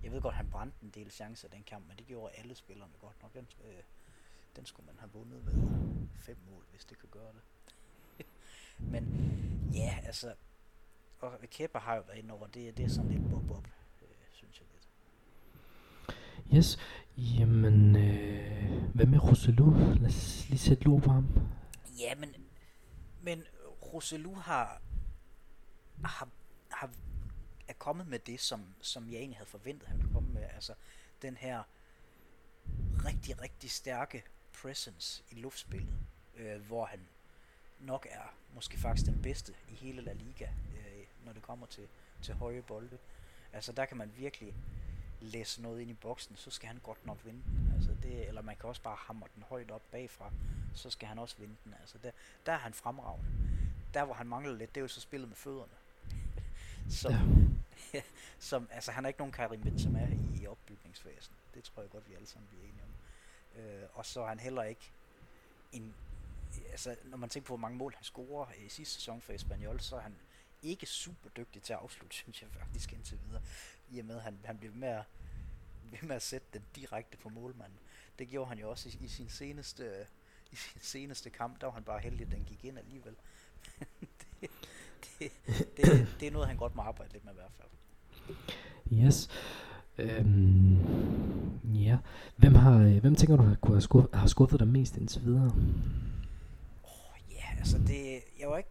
[0.03, 2.93] jeg ved godt, han brændte en del chancer den kamp, men det gjorde alle spillerne
[3.01, 3.35] godt nok.
[3.35, 3.83] Den, øh,
[4.57, 5.55] den skulle man have vundet med
[6.21, 7.43] fem mål, hvis det kan gøre det.
[8.93, 9.05] Men
[9.75, 10.35] ja, altså,
[11.21, 13.69] og Kepa har jo været inde over, det, det er sådan lidt bob-bob,
[14.03, 14.89] øh, synes jeg lidt.
[16.57, 16.79] Yes,
[17.17, 19.71] jamen, øh, hvad med Roselu?
[19.95, 21.27] Lad os lige sætte lov på ham.
[21.99, 22.35] Ja, men,
[23.29, 23.45] men
[23.83, 24.83] Roselu har,
[26.05, 26.29] har,
[26.71, 26.91] har
[27.69, 30.43] er kommet med det, som, som jeg egentlig havde forventet, han ville komme med.
[30.43, 30.75] Altså,
[31.23, 31.63] den her
[33.05, 35.99] rigtig, rigtig stærke presence i luftspillet,
[36.37, 37.01] øh, hvor han
[37.81, 41.89] nok er måske faktisk den bedste i hele La Liga, øh, når det kommer til,
[42.23, 42.99] til høje bolde.
[43.53, 44.55] Altså der kan man virkelig
[45.21, 47.73] læse noget ind i boksen, så skal han godt nok vinde den.
[47.75, 50.33] Altså det, eller man kan også bare hamre den højt op bagfra,
[50.75, 51.75] så skal han også vinde den.
[51.81, 52.11] Altså der,
[52.47, 53.27] der er han fremragende.
[53.95, 55.73] der hvor han mangler lidt, det er jo så spillet med fødderne.
[57.01, 58.03] som, Ja.
[58.39, 61.35] som, altså han er ikke nogen Karim Benzema i, i opbygningsfasen.
[61.55, 62.91] Det tror jeg godt, vi alle sammen bliver enige om.
[63.61, 64.93] Øh, og så er han heller ikke
[65.73, 65.95] en,
[66.71, 69.81] altså når man tænker på, hvor mange mål han scorer i sidste sæson for Espanyol,
[69.81, 70.15] så er han
[70.63, 73.43] ikke super dygtig til at afslutte, synes jeg faktisk indtil videre.
[73.91, 75.05] I og med, at han, han bliver ved med at,
[75.93, 77.79] ved med at sætte den direkte på målmanden.
[78.19, 80.07] Det gjorde han jo også i, i sin seneste
[80.53, 83.15] i sin seneste kamp, der var han bare heldig, at den gik ind alligevel.
[84.41, 84.51] det,
[85.19, 85.31] det,
[85.77, 87.69] det, det er noget, han godt må arbejde lidt med i hvert fald.
[88.93, 89.29] Yes.
[89.99, 90.79] Øhm,
[91.75, 91.99] ja.
[92.37, 95.53] Hvem, har, hvem tænker du har, kunne have skuffet, har skuffet dig mest indtil videre?
[96.85, 98.71] Åh, ja, altså det, jeg var ikke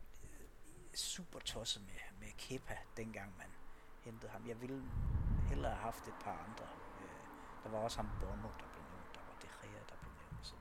[0.93, 3.48] super tosset med, med Kepa, dengang man
[4.06, 4.48] hentede ham.
[4.48, 4.84] Jeg ville
[5.50, 6.66] hellere have haft et par andre.
[7.02, 9.12] Øh, der var også ham Bono, der blev nævnt.
[9.16, 10.58] Der var De Gea, der blev nævnt osv.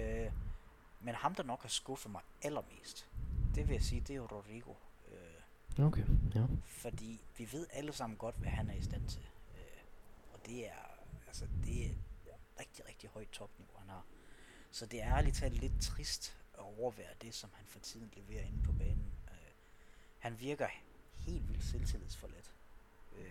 [0.00, 0.32] Øh,
[1.00, 3.08] men ham, der nok har skuffet mig allermest,
[3.54, 4.74] det vil jeg sige, det er Rodrigo.
[5.08, 6.04] Øh, Okay,
[6.34, 6.44] ja.
[6.66, 9.26] fordi vi ved alle sammen godt, hvad han er i stand til.
[9.54, 9.82] Øh,
[10.32, 10.84] og det er,
[11.26, 11.94] altså, det er
[12.60, 14.04] rigtig, rigtig højt topniveau, han har.
[14.70, 18.42] Så det er ærligt talt lidt trist at overvære det, som han for tiden leverer
[18.44, 19.13] inde på banen.
[20.24, 20.66] Han virker
[21.18, 22.52] helt vildt selvtillidsforladt.
[23.18, 23.30] Øh,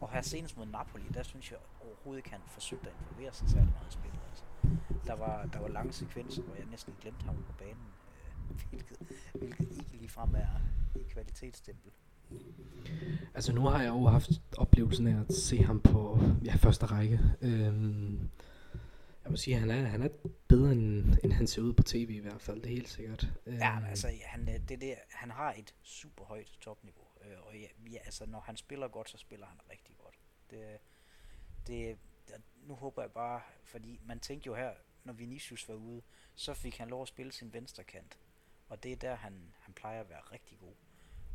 [0.00, 3.48] og her senest mod Napoli, der synes jeg overhovedet ikke, han forsøgte at involvere sig
[3.50, 4.20] særlig meget i spillet.
[4.30, 4.44] Altså.
[5.06, 7.86] Der, var, der var lange sekvenser, hvor jeg næsten glemte ham på banen,
[8.50, 8.98] øh, hvilket,
[9.34, 10.60] hvilket ikke ligefrem er
[10.96, 11.90] et kvalitetsstempel.
[13.34, 17.20] Altså nu har jeg jo haft oplevelsen af at se ham på ja, første række.
[17.40, 18.30] Øhm,
[19.24, 20.08] jeg må sige, at han er, han er
[20.48, 22.56] bedre, end, end han ser ud på tv i hvert fald.
[22.62, 23.26] Det er helt sikkert.
[23.46, 27.46] Øh, ja, men altså, han, øh, det, der, han har et super højt topniveau, øh,
[27.46, 30.14] og ja, ja, altså, når han spiller godt, så spiller han rigtig godt.
[30.50, 30.78] Det,
[31.66, 34.72] det, det- nu håber jeg bare, fordi man tænkte jo her,
[35.04, 36.02] når Vinicius var ude,
[36.34, 38.18] så fik han lov at spille sin venstre kant,
[38.68, 40.74] og det er der, han, han plejer at være rigtig god.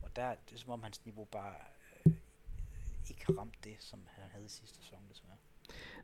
[0.04, 1.56] Og der det er som om hans niveau bare
[2.06, 2.14] øh,
[3.10, 5.38] ikke har ramt det, som han havde i sidste sæson, desværre.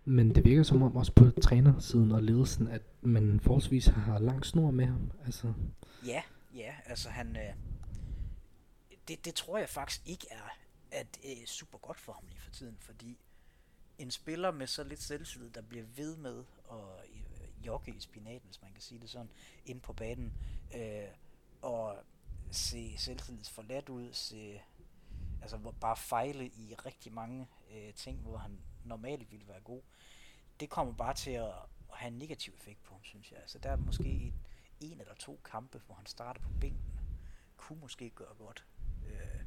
[0.06, 4.46] Men det virker som om også på trænersiden og ledelsen, at man forholdsvis har lang
[4.46, 5.12] snor med ham.
[5.26, 5.54] Altså,
[6.06, 6.22] Ja,
[6.56, 7.36] ja, altså han...
[7.36, 7.54] Øh,
[9.08, 10.58] det, det tror jeg faktisk ikke er
[10.92, 13.18] at, øh, super godt for ham lige for tiden, fordi
[13.98, 16.78] en spiller med så lidt selvtillid, der bliver ved med at
[17.14, 19.30] øh, jogge i spinaten, hvis man kan sige det sådan,
[19.66, 20.34] ind på banen,
[20.76, 21.08] øh,
[21.62, 21.98] og
[22.52, 24.62] se selvtillidsforladt ud, se,
[25.42, 29.82] altså bare fejle i rigtig mange øh, ting, hvor han normalt ville være god,
[30.60, 31.48] det kommer bare til at,
[31.92, 33.40] at have en negativ effekt på ham, synes jeg.
[33.40, 34.34] Altså der er måske et,
[34.80, 36.94] en eller to kampe, hvor han starter på bænken,
[37.58, 38.66] kunne måske gøre godt.
[39.08, 39.46] Øh,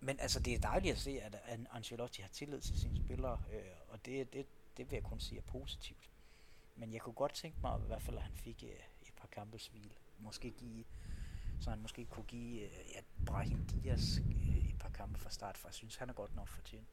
[0.00, 1.36] men altså, det er dejligt at se, at
[1.72, 5.38] Ancelotti har tillid til sine spillere, øh, og det, det, det vil jeg kun sige
[5.38, 6.10] er positivt.
[6.76, 8.70] Men jeg kunne godt tænke mig i hvert fald, at han fik øh,
[9.02, 9.92] et par kampes hvil.
[10.18, 10.84] Måske give,
[11.60, 15.56] så han måske kunne give øh, ja, Brahim Dias øh, et par kampe fra start,
[15.56, 16.88] for jeg synes, han er godt nok fortjent.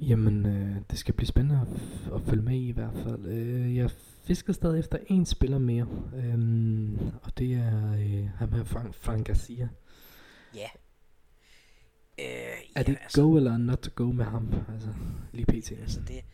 [0.00, 3.26] Jamen, øh, det skal blive spændende at, f- at følge med i i hvert fald.
[3.26, 3.90] Øh, jeg
[4.24, 9.26] fisker stadig efter en spiller mere, øhm, og det er øh, ham her, Frank, Frank
[9.26, 9.68] Garcia.
[10.54, 10.68] Ja.
[12.18, 14.54] Øh, Er det go eller not to go med ham?
[14.72, 14.94] Altså,
[15.32, 15.72] lige pt.
[15.72, 16.24] Altså det,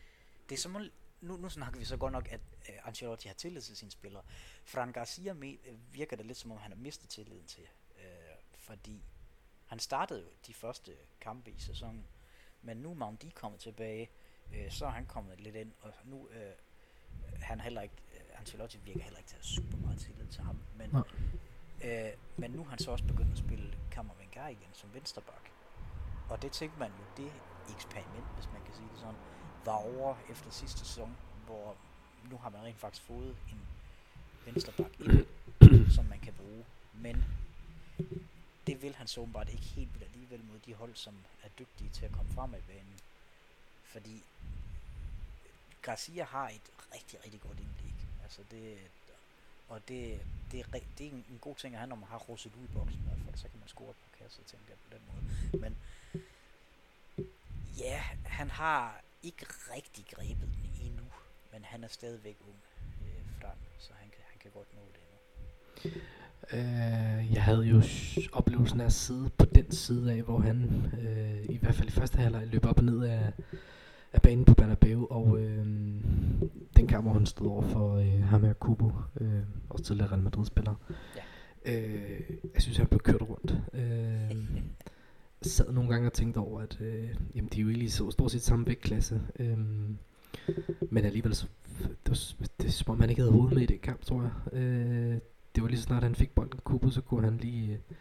[0.48, 0.82] det er som om,
[1.20, 4.22] nu, nu snakker vi så godt nok, at uh, Ancelotti har tillid til sine spillere.
[4.64, 7.62] Fran Garcia med, uh, virker det lidt som om, han har mistet tilliden til.
[7.90, 9.02] Uh, fordi
[9.66, 12.04] han startede jo de første kampe i sæsonen,
[12.62, 14.08] men nu er Maundi kommet tilbage,
[14.50, 16.28] uh, så er han kommet lidt ind, og nu uh,
[17.40, 20.26] han er heller ikke, uh, Ancelotti virker heller ikke til at have super meget tillid
[20.26, 21.02] til ham, men, Nej.
[21.84, 25.48] uh, men nu er han så også begyndt at spille Kammervengar igen som vensterbak.
[26.30, 27.32] Og det tænkte man jo, det
[27.74, 29.20] eksperiment, hvis man kan sige det sådan,
[29.64, 31.76] var over efter sidste sæson, hvor
[32.30, 33.60] nu har man rent faktisk fået en
[34.44, 35.26] vensterbak ind,
[35.90, 36.64] som man kan bruge.
[36.94, 37.24] Men
[38.66, 41.90] det vil han så åbenbart ikke helt vildt alligevel mod de hold, som er dygtige
[41.90, 43.00] til at komme frem i banen.
[43.84, 44.24] Fordi
[45.82, 47.94] Garcia har et rigtig, rigtig godt indlæg.
[48.22, 48.78] Altså det,
[49.68, 50.20] og det,
[50.52, 52.66] det, er, det er en, en god ting at have, når man har Roselu i
[52.74, 55.60] boksen i hvert fald, så kan man score på kasser, tænker jeg på den måde.
[55.60, 55.78] Men
[57.78, 61.04] ja, han har ikke rigtig grebet den endnu,
[61.52, 62.62] men han er stadigvæk ung,
[63.02, 66.00] øh, frem, så han kan, han kan godt nå det endnu.
[66.52, 67.82] Øh, jeg havde jo
[68.32, 71.92] oplevelsen af at sidde på den side af, hvor han øh, i hvert fald i
[71.92, 73.32] første halvleg løb op og ned af,
[74.12, 75.66] af banen på Bernabeu, og øh,
[76.76, 80.22] den kamp, hvor han stod over for øh, ham her Kubo, øh, også tidligere Real
[80.22, 80.74] Madrid-spiller.
[81.16, 81.22] Ja.
[81.74, 82.20] Øh,
[82.54, 83.56] jeg synes, han blev kørt rundt.
[83.74, 84.36] Øh,
[85.42, 88.30] sad nogle gange og tænkte over, at øh, jamen, de er jo egentlig så stort
[88.30, 89.20] set samme vægtklasse.
[89.38, 89.58] Øh,
[90.90, 91.46] men alligevel, så,
[91.78, 94.58] det, var, det som om, han ikke havde hovedet med i den kamp, tror jeg.
[94.58, 95.18] Øh,
[95.54, 97.96] det var lige så snart han fik bolden kuppet, så kunne han lige øh,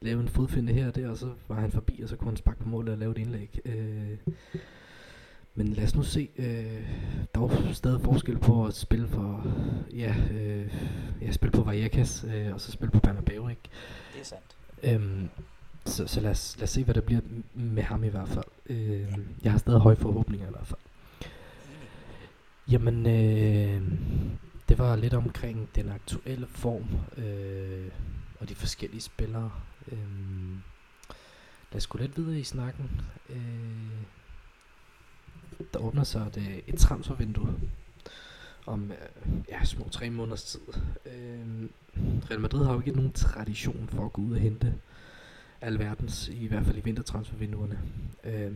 [0.00, 2.36] lave en fodfinde her og der, og så var han forbi, og så kunne han
[2.36, 3.60] sparke på målet og lave et indlæg.
[3.64, 4.18] Øh,
[5.54, 6.86] men lad os nu se, øh,
[7.34, 9.46] der er stadig forskel på at spille for,
[9.92, 10.74] ja, øh,
[11.22, 13.62] ja spille på Vallecas, øh, og så spille på Bernabeu, ikke?
[14.14, 14.56] Det er sandt.
[14.82, 15.28] Øhm,
[15.84, 17.20] så, så lad, os, lad os se, hvad der bliver
[17.54, 18.44] med ham i hvert fald.
[18.66, 20.80] Øh, jeg har stadig høje forhåbninger i hvert fald.
[22.70, 23.82] Jamen, øh,
[24.70, 27.90] det var lidt omkring den aktuelle form øh,
[28.40, 29.50] og de forskellige spillere.
[29.92, 29.98] Øh,
[31.72, 33.00] lad os gå lidt videre i snakken.
[33.28, 33.90] Øh,
[35.74, 37.54] der åbner sig et, øh, et transfervindue
[38.66, 40.60] om øh, ja, små tre måneders tid.
[41.06, 41.68] Øh,
[42.30, 44.74] Real Madrid har jo ikke nogen tradition for at gå ud og hente
[45.60, 47.80] alverdens, i hvert fald i vintertransfervinduerne.
[48.24, 48.52] Øh,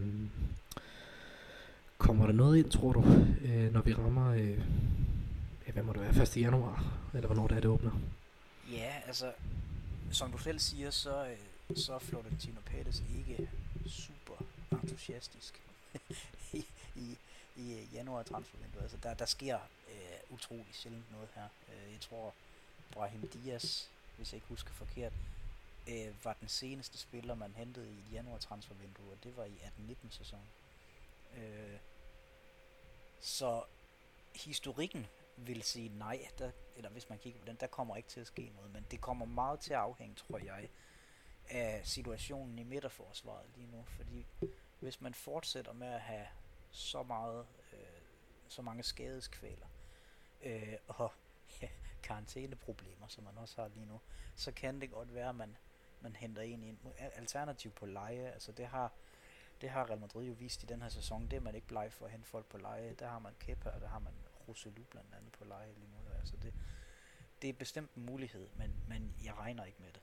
[1.99, 3.05] kommer der noget ind, tror du,
[3.45, 4.59] øh, når vi rammer, øh,
[5.75, 6.37] hvad må det være, 1.
[6.37, 6.85] januar,
[7.15, 7.91] eller hvornår det er, det åbner?
[8.71, 9.33] Ja, altså,
[10.13, 13.51] som du selv siger, så, øh, så er Florentino Pérez ikke
[13.87, 14.35] super
[14.73, 15.61] entusiastisk
[16.53, 16.65] i,
[16.97, 17.19] i,
[17.57, 18.83] i øh, januar transfervinduet.
[18.83, 19.59] Altså, der, der sker
[19.89, 21.49] øh, utrolig sjældent noget her.
[21.69, 22.35] Øh, jeg tror,
[22.93, 25.13] Brahim Dias, hvis jeg ikke husker forkert,
[25.89, 29.57] øh, var den seneste spiller, man hentede i et januar transfervindue, og det var i
[29.91, 30.47] 18-19 sæsonen.
[31.37, 31.79] Øh,
[33.21, 33.63] så
[34.35, 38.21] historikken vil sige nej, der, eller hvis man kigger på den, der kommer ikke til
[38.21, 40.69] at ske noget, men det kommer meget til at afhænge, tror jeg,
[41.51, 44.27] af situationen i midterforsvaret lige nu, fordi
[44.81, 46.27] hvis man fortsætter med at have
[46.71, 47.79] så meget, øh,
[48.49, 49.67] så mange skadeskvæler,
[50.43, 51.13] øh, og
[51.63, 51.69] ja,
[52.03, 54.01] karantæneproblemer, som man også har lige nu,
[54.37, 55.57] så kan det godt være, at man,
[56.01, 56.79] man henter en ind.
[56.99, 58.93] Alternativ på leje, altså det har,
[59.61, 61.93] det har Real Madrid jo vist i den her sæson, det er man ikke bleg
[61.93, 62.95] for at hente folk på leje.
[62.95, 64.13] Der har man Kepa, og der har man
[64.49, 66.15] Roselu blandt andet på leje lige nu.
[66.19, 66.55] Altså det,
[67.43, 70.03] det er bestemt en mulighed, men, men jeg regner ikke med det.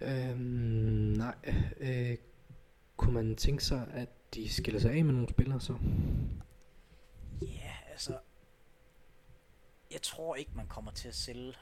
[0.00, 0.40] Øhm,
[1.16, 1.36] nej,
[1.76, 2.18] øh,
[2.96, 5.78] kunne man tænke sig, at de skiller sig af med nogle spillere så?
[7.42, 8.18] Ja, yeah, altså,
[9.90, 11.54] jeg tror ikke, man kommer til at sælge,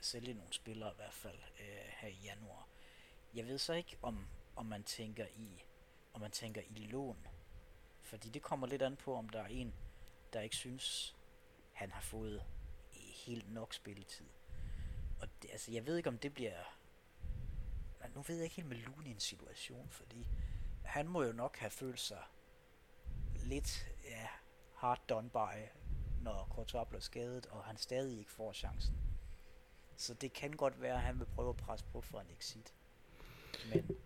[0.00, 2.68] sælge nogle spillere i hvert fald øh, her i januar.
[3.34, 4.26] Jeg ved så ikke, om,
[4.56, 5.64] om man tænker i
[6.18, 7.26] om man tænker i lån.
[8.02, 9.74] Fordi det kommer lidt an på, om der er en,
[10.32, 11.16] der ikke synes,
[11.72, 12.44] han har fået
[13.26, 14.26] helt nok spilletid.
[15.20, 16.78] Og det, altså, jeg ved ikke, om det bliver...
[18.02, 20.26] Men nu ved jeg ikke helt med Lunins situation, fordi
[20.84, 22.22] han må jo nok have følt sig
[23.34, 24.28] lidt ja,
[24.74, 25.68] hard done by,
[26.22, 28.96] når Courtois blev skadet, og han stadig ikke får chancen.
[29.96, 32.74] Så det kan godt være, at han vil prøve at presse på for en exit.
[33.72, 33.98] Men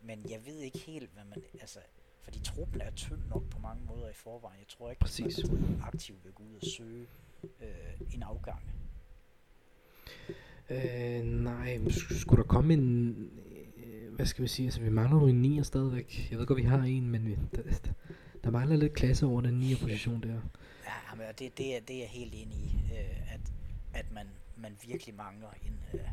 [0.00, 1.44] men jeg ved ikke helt, hvad man...
[1.60, 1.80] Altså,
[2.28, 4.58] fordi truppen er tynd nok på mange måder i forvejen.
[4.58, 5.38] Jeg tror ikke, Præcis.
[5.38, 7.06] at man aktivt vil gå ud og søge
[7.60, 8.62] øh, en afgang.
[10.70, 13.16] Øh, nej, skulle der komme en...
[13.76, 14.66] Øh, hvad skal vi sige?
[14.66, 16.28] Altså, vi mangler jo en 9 stadigvæk.
[16.30, 17.92] Jeg ved godt, vi har en, men vi, der,
[18.44, 20.40] der mangler lidt klasse over den 9 position der.
[20.84, 23.40] Ja, men det, det, er, det er jeg helt enig i, øh, at,
[23.94, 26.08] at man, man virkelig mangler en, øh,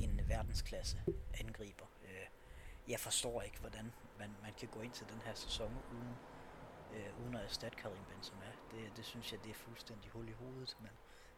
[0.00, 0.96] en verdensklasse
[1.40, 1.84] angriber
[2.88, 6.16] jeg forstår ikke, hvordan man, man kan gå ind til den her sæson uden,
[6.94, 8.52] øh, uden at erstatte Karim Benzema.
[8.70, 10.90] Det, det synes jeg, det er fuldstændig hul i hovedet, men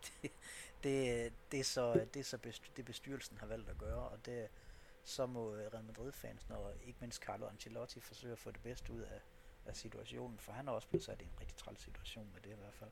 [0.05, 0.33] det,
[0.85, 4.27] det, det er så, det, er så bestyr, det bestyrelsen har valgt at gøre, og
[4.27, 4.49] det,
[5.05, 9.01] så må Real Madrid-fans, og ikke mindst Carlo Ancelotti, forsøge at få det bedste ud
[9.01, 9.21] af,
[9.67, 12.51] af situationen, for han har også blevet sat i en rigtig træls situation med det
[12.51, 12.91] i hvert fald.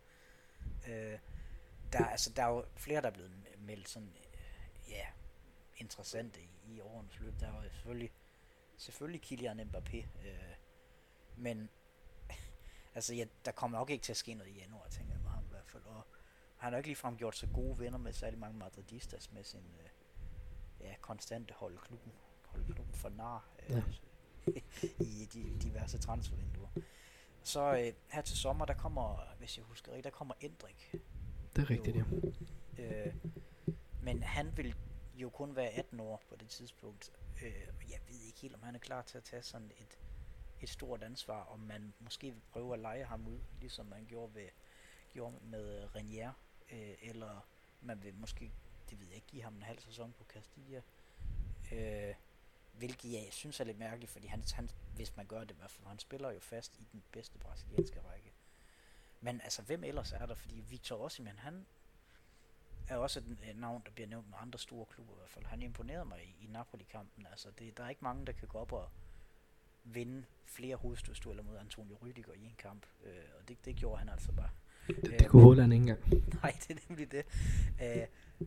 [0.89, 1.19] Øh,
[1.93, 5.07] der, altså, der er jo flere, der er blevet meldt sådan, øh, ja,
[5.77, 7.41] interessante i, i årenes løb.
[7.41, 8.11] Der var selvfølgelig
[8.79, 10.55] selvfølgelig Kylian Mbappé, øh,
[11.37, 11.71] men
[12.95, 15.31] altså, ja, der kommer nok ikke til at ske noget i januar, tænker jeg med
[15.31, 16.03] ham i hvert fald, og
[16.57, 19.89] han har ikke ligefrem gjort så gode venner med særlig mange madridistas med sin øh,
[20.81, 22.13] ja, konstante hold klubben,
[22.45, 23.83] hold klubben for nar øh, ja.
[25.01, 26.69] i de diverse transfervinduer.
[27.43, 30.95] Så øh, her til sommer, der kommer, hvis jeg husker rigtigt, der kommer Endrik.
[31.57, 32.05] Det er rigtigt, jo,
[32.79, 33.07] ja.
[33.07, 33.15] Øh,
[34.03, 34.75] men han vil
[35.23, 38.75] jo kun være 18 år på det tidspunkt, Øh, jeg ved ikke helt, om han
[38.75, 39.99] er klar til at tage sådan et,
[40.61, 44.35] et stort ansvar, om man måske vil prøve at lege ham ud, ligesom man gjorde,
[44.35, 44.49] ved,
[45.13, 46.33] gjorde med øh, Renier,
[46.73, 47.47] øh, eller
[47.81, 48.53] man vil måske,
[48.91, 50.83] det ved jeg ikke, give ham en halv sæson på Castilla.
[51.73, 52.15] Øh,
[52.73, 55.71] hvilket jeg synes er lidt mærkeligt, fordi han, han, hvis man gør det i hvert
[55.71, 58.33] fald, han spiller jo fast i den bedste brasilianske række.
[59.21, 60.35] Men altså, hvem ellers er der?
[60.35, 61.67] Fordi Victor Osimhen, han
[62.89, 65.45] er også et navn, der bliver nævnt med andre store klubber i hvert fald.
[65.45, 67.27] Han imponerede mig i, i Napoli-kampen.
[67.27, 68.89] Altså, det, der er ikke mange, der kan gå op og
[69.85, 72.87] vinde flere hovedstødstueller mod Antonio Rüdiger i en kamp.
[73.05, 74.51] Øh, og det, det gjorde han altså bare.
[74.87, 76.01] Det, det kunne Håland ikke engang.
[76.43, 77.25] Nej, det er nemlig det.
[77.83, 78.07] Øh,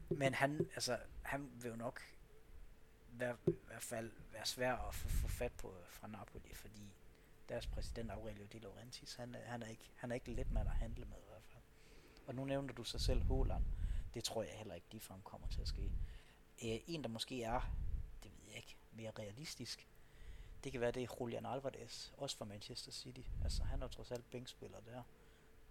[0.10, 2.01] men han, altså, han vil jo nok
[3.12, 6.93] være, i hvert fald være svær at få, få fat på fra Napoli, fordi
[7.49, 10.75] deres præsident Aurelio Di Laurentiis, han, han, er ikke, han er ikke let mand at
[10.75, 11.63] handle med i hvert fald.
[12.27, 13.63] Og nu nævner du sig selv Håland.
[14.13, 15.82] Det tror jeg heller ikke, de frem kommer til at ske.
[16.63, 17.62] Øh, en, der måske er,
[18.24, 19.88] det ved jeg ikke, mere realistisk,
[20.63, 23.21] det kan være det er Julian Alvarez, også fra Manchester City.
[23.43, 25.04] Altså, han er trods alt bænkspiller der.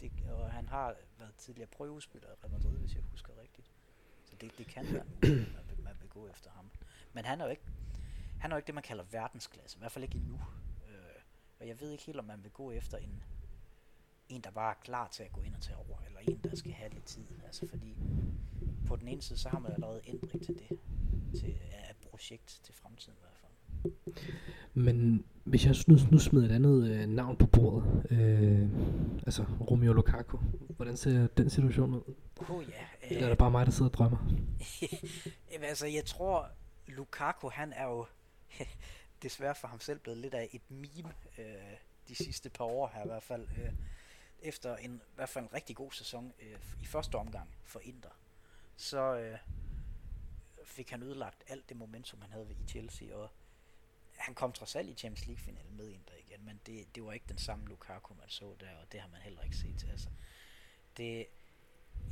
[0.00, 3.70] Det, og han har været tidligere prøvespiller i Real Madrid, hvis jeg husker rigtigt.
[4.24, 6.70] Så det, det kan være man vil, man vil gå efter ham.
[7.12, 7.62] Men han er jo ikke,
[8.40, 9.76] han er jo ikke det, man kalder verdensklasse.
[9.76, 10.40] I hvert fald ikke endnu.
[10.88, 11.22] Øh,
[11.60, 13.22] og jeg ved ikke helt, om man vil gå efter en,
[14.30, 16.56] en, der bare er klar til at gå ind og tage over, eller en, der
[16.56, 17.22] skal have lidt tid.
[17.46, 17.96] Altså fordi
[18.86, 20.78] på den ene side, så har man allerede ændring til det,
[21.40, 24.14] til et projekt til fremtiden i hvert fald.
[24.74, 28.68] Men hvis jeg nu, nu smider et andet øh, navn på bordet, øh,
[29.26, 30.38] altså Romeo Lukaku,
[30.76, 32.14] hvordan ser den situation ud?
[32.48, 32.84] Oh ja.
[33.02, 34.18] Eller er det bare mig, der sidder og drømmer?
[35.52, 36.48] Jamen, altså, jeg tror,
[36.86, 38.06] Lukaku, han er jo
[39.22, 41.44] desværre for ham selv blevet lidt af et meme øh,
[42.08, 43.42] de sidste par år her i hvert fald.
[43.42, 43.72] Øh,
[44.42, 48.10] efter en, i hvert fald en rigtig god sæson øh, i første omgang for Inter,
[48.76, 49.38] så øh,
[50.64, 53.30] fik han ødelagt alt det momentum, han havde i Chelsea, og
[54.16, 57.26] han kom trods alt i Champions League-finalen med Inter igen, men det, det var ikke
[57.28, 59.86] den samme Lukaku, man så der, og det har man heller ikke set.
[59.90, 60.08] Altså,
[60.96, 61.26] det,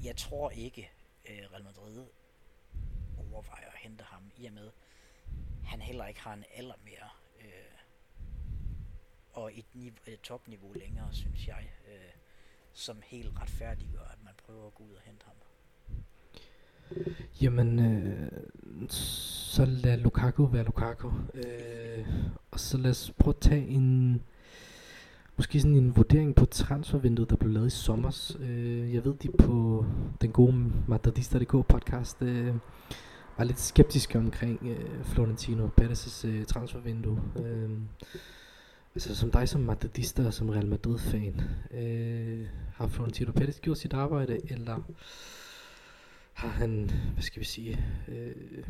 [0.02, 0.90] jeg tror ikke,
[1.28, 2.06] øh, Real Madrid
[3.18, 4.70] overvejer at hente ham, i og med,
[5.64, 7.10] han heller ikke har en alder mere,
[9.32, 12.12] og et, niveau, et topniveau længere, synes jeg, øh,
[12.72, 15.34] som helt retfærdiggør, at man prøver at gå ud og hente ham.
[17.42, 18.30] Jamen, øh,
[18.90, 21.10] så lad Lukaku være Lukaku.
[21.34, 22.06] Øh,
[22.50, 24.22] og så lad os prøve at tage en,
[25.36, 28.36] måske sådan en vurdering på transfervinduet, der blev lavet i sommer.
[28.40, 29.84] Øh, jeg ved, de på
[30.20, 32.54] den gode Madridista.dk podcast øh,
[33.38, 37.22] var lidt skeptiske omkring øh, Florentino Perez' øh, transfervindue.
[37.36, 37.70] Øh,
[38.98, 43.92] altså som dig som Madridista og som Real Madrid-fan, øh, har Florentino Pérez gjort sit
[43.92, 44.82] arbejde, eller
[46.34, 48.68] har han, hvad skal vi sige, øh,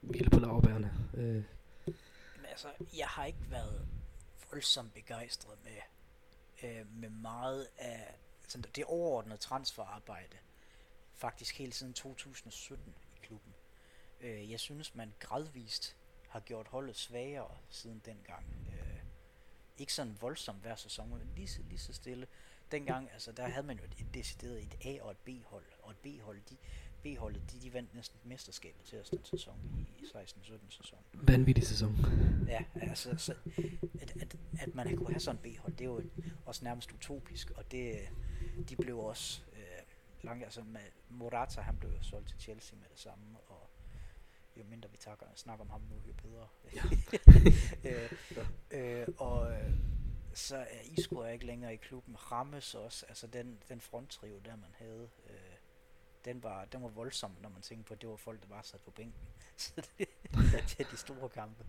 [0.00, 0.92] hvile på lavbærene.
[1.14, 1.42] Øh,
[2.36, 3.88] Men altså, jeg har ikke været
[4.50, 5.80] voldsomt begejstret med,
[6.62, 8.14] øh, med meget af
[8.48, 10.36] sådan det overordnede transferarbejde.
[11.14, 13.54] Faktisk hele siden 2017 i klubben.
[14.20, 15.96] Øh, jeg synes, man gradvist
[16.28, 18.44] har gjort holdet svagere siden dengang.
[18.68, 18.87] Øh,
[19.78, 22.26] ikke sådan voldsomt hver sæson, men lige, så- lige så stille.
[22.72, 25.90] Dengang, altså, der havde man jo et, et decideret et A- og et B-hold, og
[25.90, 26.56] et B-hold, de,
[27.02, 30.98] B-holdet, de, de vandt næsten mesterskabet til os den sæson i 16-17 sæson.
[31.12, 31.96] vanvittig sæson.
[32.48, 33.34] Ja, altså, så,
[34.00, 36.02] at, at, at man kunne have sådan en B-hold, det er jo
[36.46, 37.98] også nærmest utopisk, og det,
[38.68, 39.62] de blev også øh,
[40.22, 43.70] langt, altså med Morata, han blev solgt til Chelsea med det samme, og
[44.56, 46.48] jo mindre vi takker, snakker om ham nu, jo bedre.
[47.84, 48.12] øh,
[48.67, 48.67] øh,
[49.26, 49.72] og øh,
[50.34, 52.32] så er Isco er ikke længere i klubben.
[52.32, 55.56] Rammes også, altså den, den fronttrio der man havde, øh,
[56.24, 58.64] den var, den var voldsom, når man tænker på, at det var folk, der bare
[58.64, 59.28] sad på bænken.
[59.56, 61.66] Så det, det er de store kampe.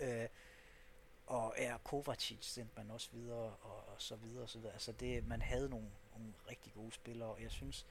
[0.00, 0.28] Øh,
[1.26, 4.72] og ja, Kovacic sendte man også videre, og, og så videre, og så videre.
[4.72, 7.86] Altså det, man havde nogle, nogle rigtig gode spillere, og jeg synes,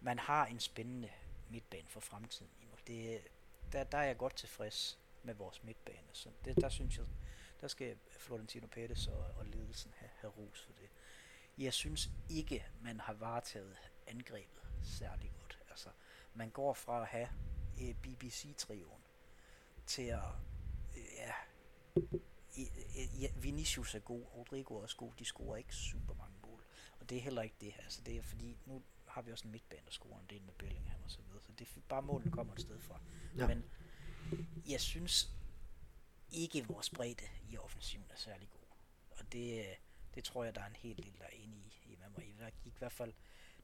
[0.00, 1.10] man har en spændende
[1.50, 2.50] midtbane for fremtiden.
[2.86, 3.20] Det,
[3.72, 6.08] der, der er jeg godt tilfreds med vores midtbane.
[6.12, 7.04] Så det, der synes jeg,
[7.60, 10.88] der skal Florentino Pérez og, og ledelsen have, have ros for det.
[11.58, 15.58] Jeg synes ikke, man har varetaget angrebet særlig godt.
[15.70, 15.88] Altså,
[16.34, 17.28] man går fra at have
[17.80, 19.02] eh, BBC-trioen
[19.86, 20.24] til at,
[20.96, 21.32] øh, ja,
[23.20, 26.64] ja, Vinicius er god, Rodrigo er også god, de scorer ikke super mange mål.
[27.00, 29.52] Og det er heller ikke det, altså det er fordi, nu har vi også en
[29.52, 32.30] midtbane, der scorer en del med Bellingham og så videre, så det er bare målene
[32.30, 33.00] kommer et sted fra.
[33.36, 33.46] Ja.
[33.46, 33.64] Men
[34.68, 35.30] jeg synes
[36.32, 38.68] ikke, vores bredde i offensiven er særlig god.
[39.10, 39.74] Og det, øh,
[40.14, 42.50] det tror jeg, der er en helt del, der er enig i, i med i,
[42.62, 43.12] gik i hvert fald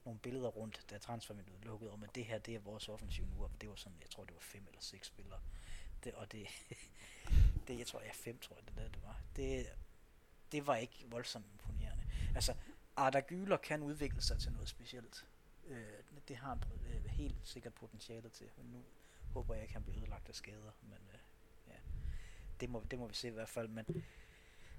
[0.05, 3.45] nogle billeder rundt, da transfervinduet lukkede, om at det her, det er vores offensiv nu,
[3.45, 5.41] og det var sådan, jeg tror, det var fem eller seks spillere.
[6.05, 6.47] Det, og det,
[7.69, 9.21] det, jeg tror, jeg fem, tror jeg, det der, det var.
[9.37, 9.67] Det,
[10.53, 12.05] det var ikke voldsomt imponerende.
[12.35, 12.55] Altså,
[12.97, 15.27] Arda Güler kan udvikle sig til noget specielt.
[15.67, 18.85] Øh, det har han øh, helt sikkert potentiale til, men nu
[19.33, 21.20] håber jeg ikke, han bliver ødelagt af skader, men øh,
[22.61, 24.05] det må, det må vi se i hvert fald, men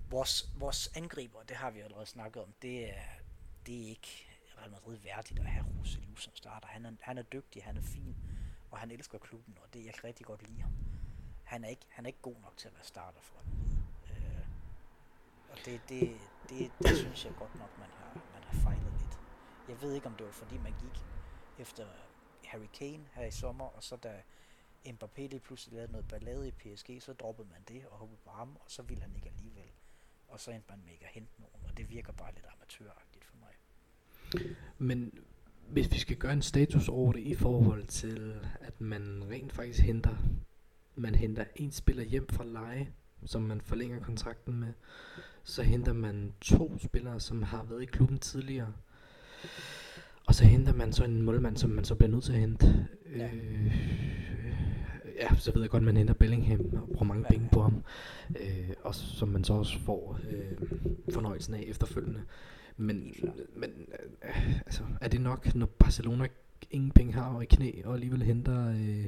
[0.09, 3.03] vores, vores angriber, det har vi allerede snakket om, det er,
[3.65, 4.27] det er ikke
[4.57, 6.67] Real Madrid værdigt at have Roselu som starter.
[6.67, 8.15] Han er, han er dygtig, han er fin,
[8.71, 10.71] og han elsker klubben, og det jeg kan rigtig godt lide ham.
[11.43, 13.61] Han er ikke, han er ikke god nok til at være starter for Real
[14.11, 14.45] Øh,
[15.49, 16.19] og det, det,
[16.49, 19.19] det, det synes jeg godt nok, man har, man har fejlet lidt.
[19.67, 21.05] Jeg ved ikke, om det var fordi, man gik
[21.57, 21.87] efter
[22.43, 24.23] Harry Kane her i sommer, og så da
[24.85, 28.29] Mbappé lige pludselig lavede noget ballade i PSG, så droppede man det og håbede på
[28.29, 29.71] ham, og så ville han ikke alligevel.
[30.27, 33.25] Og så endte man med ikke at hente nogen, og det virker bare lidt amatøragtigt
[33.25, 33.53] for mig.
[34.77, 35.13] Men
[35.67, 39.79] hvis vi skal gøre en status over det i forhold til, at man rent faktisk
[39.79, 40.15] henter,
[40.95, 42.93] man henter en spiller hjem fra leje,
[43.25, 44.73] som man forlænger kontrakten med,
[45.43, 48.73] så henter man to spillere, som har været i klubben tidligere.
[50.25, 52.87] Og så henter man så en målmand, som man så bliver nødt til at hente.
[53.15, 53.29] Ja.
[53.33, 54.30] Øh,
[55.21, 57.83] ja, så ved jeg godt, at man henter Bellingham og bruger mange penge på ham.
[58.39, 60.69] Øh, og som man så også får øh,
[61.13, 62.23] fornøjelsen af efterfølgende.
[62.77, 63.13] Men,
[63.55, 63.69] men
[64.23, 66.27] øh, altså, er det nok, når Barcelona
[66.71, 69.05] ingen penge har og i knæ, og alligevel henter øh,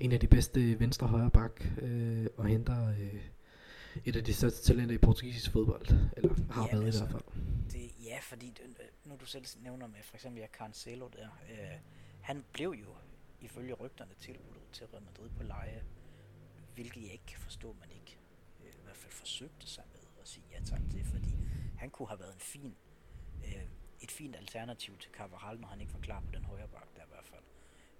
[0.00, 3.20] en af de bedste venstre højre bak, øh, og henter øh,
[4.04, 5.86] et af de største talenter i portugisisk fodbold,
[6.16, 7.42] eller har ja, været altså, i hvert fald.
[7.72, 8.62] Det, ja, fordi det,
[9.04, 11.78] nu du selv nævner med for eksempel ja, Cancelo der, øh,
[12.20, 12.88] han blev jo
[13.40, 15.84] ifølge rygterne tilbudt til Real Madrid på leje,
[16.74, 18.18] hvilket jeg ikke kan forstå, man ikke
[18.64, 21.36] øh, i hvert fald forsøgte sig med at sige ja tak til, fordi
[21.78, 22.76] han kunne have været en fin,
[23.44, 23.64] øh,
[24.00, 27.02] et fint alternativ til Carvajal, når han ikke var klar på den højre bak der
[27.02, 27.44] i hvert fald.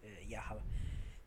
[0.02, 0.62] Øh, jeg har,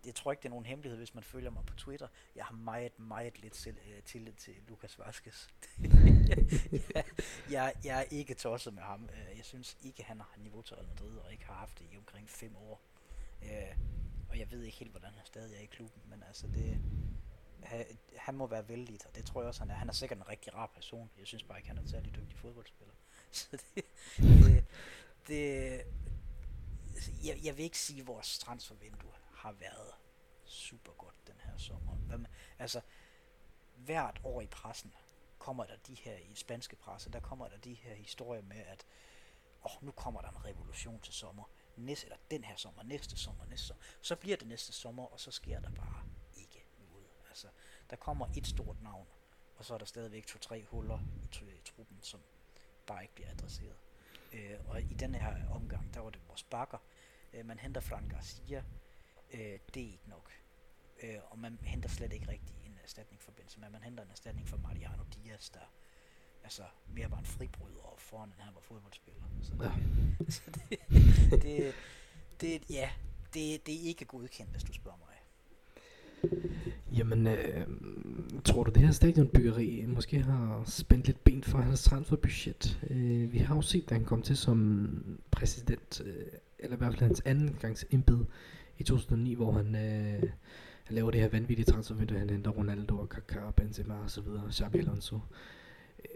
[0.03, 2.07] det tror ikke, det er nogen hemmelighed, hvis man følger mig på Twitter.
[2.35, 5.47] Jeg har meget, meget lidt selv, øh, tillid til Lukas Vazquez.
[6.95, 7.05] jeg,
[7.51, 9.09] jeg, jeg er ikke tosset med ham.
[9.13, 11.87] Øh, jeg synes ikke, han har niveau til Real Madrid, og ikke har haft det
[11.91, 12.81] i omkring fem år.
[13.43, 13.77] Øh,
[14.29, 16.81] og jeg ved ikke helt, hvordan han stadig er i klubben, men altså det,
[18.17, 19.75] han må være vældig, og det tror jeg også, han er.
[19.75, 21.09] Han er sikkert en rigtig rar person.
[21.19, 22.93] Jeg synes bare ikke, han er en særlig dygtig fodboldspiller.
[23.31, 23.85] Så det,
[24.17, 24.65] det,
[25.27, 25.81] det
[26.95, 29.93] altså, jeg, jeg vil ikke sige, at vores transfervindue har været
[30.45, 31.95] super godt den her sommer.
[31.95, 32.25] Hvem,
[32.59, 32.81] altså,
[33.75, 34.93] hvert år i pressen
[35.39, 38.85] kommer der de her, i spanske presse, der kommer der de her historier med, at
[39.65, 41.43] åh, oh, nu kommer der en revolution til sommer
[41.79, 43.83] næste, eller den her sommer, næste sommer, næste sommer.
[44.01, 46.03] Så bliver det næste sommer, og så sker der bare
[46.35, 47.07] ikke noget.
[47.29, 47.47] Altså,
[47.89, 49.07] der kommer et stort navn,
[49.57, 52.19] og så er der stadigvæk to-tre huller i, i truppen, som
[52.87, 53.77] bare ikke bliver adresseret.
[54.33, 56.77] Øh, og i den her omgang, der var det vores bakker.
[57.33, 58.63] Øh, man henter Fran Garcia.
[59.33, 60.31] Øh, det er ikke nok.
[61.03, 63.69] Øh, og man henter slet ikke rigtig en erstatning for Benzema.
[63.69, 65.73] Man henter en erstatning for Mariano Diaz, der
[66.43, 69.23] altså mere var en fribryder foran, end han var fodboldspiller.
[69.41, 70.31] Så det, ja.
[70.37, 70.79] så det,
[71.43, 71.73] det,
[72.41, 72.89] det, ja,
[73.33, 75.05] det, det er ikke godkendt, hvis du spørger mig.
[76.97, 77.67] Jamen, øh,
[78.45, 82.79] tror du det her stadionbyggeri måske har spændt lidt ben for hans transferbudget?
[82.89, 84.89] Øh, vi har jo set, at han kom til som
[85.31, 86.25] præsident, øh,
[86.59, 88.25] eller i hvert fald hans anden gangs embed
[88.77, 90.29] i 2009, hvor han, øh,
[90.83, 94.51] han laver det her vanvittige transfervindue, han henter Ronaldo og Kaká, Benzema og så videre,
[94.51, 95.21] Xabi Alonso øh,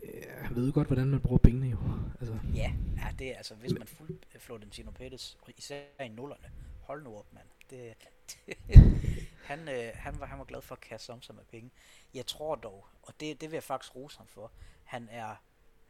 [0.04, 1.78] Øh, jeg ved godt, hvordan man bruger pengene jo.
[2.20, 2.40] Altså.
[2.56, 7.04] Ja, ja, det er altså, hvis man fuldt øh, Florentino Pettis, især i nullerne, hold
[7.04, 7.48] nu op, mand.
[7.70, 7.94] Det,
[8.30, 8.58] det,
[9.50, 11.72] han, øh, han, var, han var glad for at kaste om sig med penge.
[12.14, 14.52] Jeg tror dog, og det, det vil jeg faktisk rose ham for,
[14.84, 15.36] han er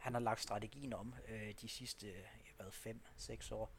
[0.04, 2.24] han har lagt strategien om øh, de sidste øh,
[2.56, 3.70] hvad, 5-6 år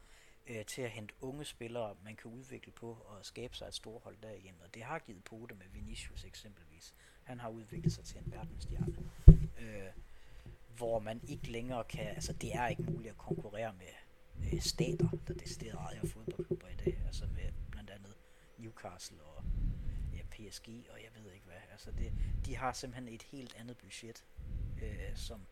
[0.46, 4.02] øh, til at hente unge spillere, man kan udvikle på og skabe sig et stort
[4.02, 4.60] hold derigennem.
[4.60, 6.94] Og det har givet pote med Vinicius eksempelvis.
[7.22, 8.96] Han har udviklet sig til en verdensstjerne.
[9.58, 9.90] Øh,
[10.76, 13.92] hvor man ikke længere kan, altså det er ikke muligt at konkurrere med
[14.52, 18.16] øh, stater, der decideret ejer fodboldklubber i dag, altså med blandt andet
[18.58, 19.44] Newcastle og
[20.12, 21.56] ja, PSG og jeg ved ikke hvad.
[21.72, 22.12] Altså det,
[22.46, 24.24] de har simpelthen et helt andet budget,
[24.82, 25.46] øh, som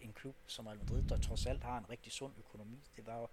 [0.00, 2.82] en klub som Real Madrid, der trods alt har en rigtig sund økonomi.
[2.96, 3.28] Det var jo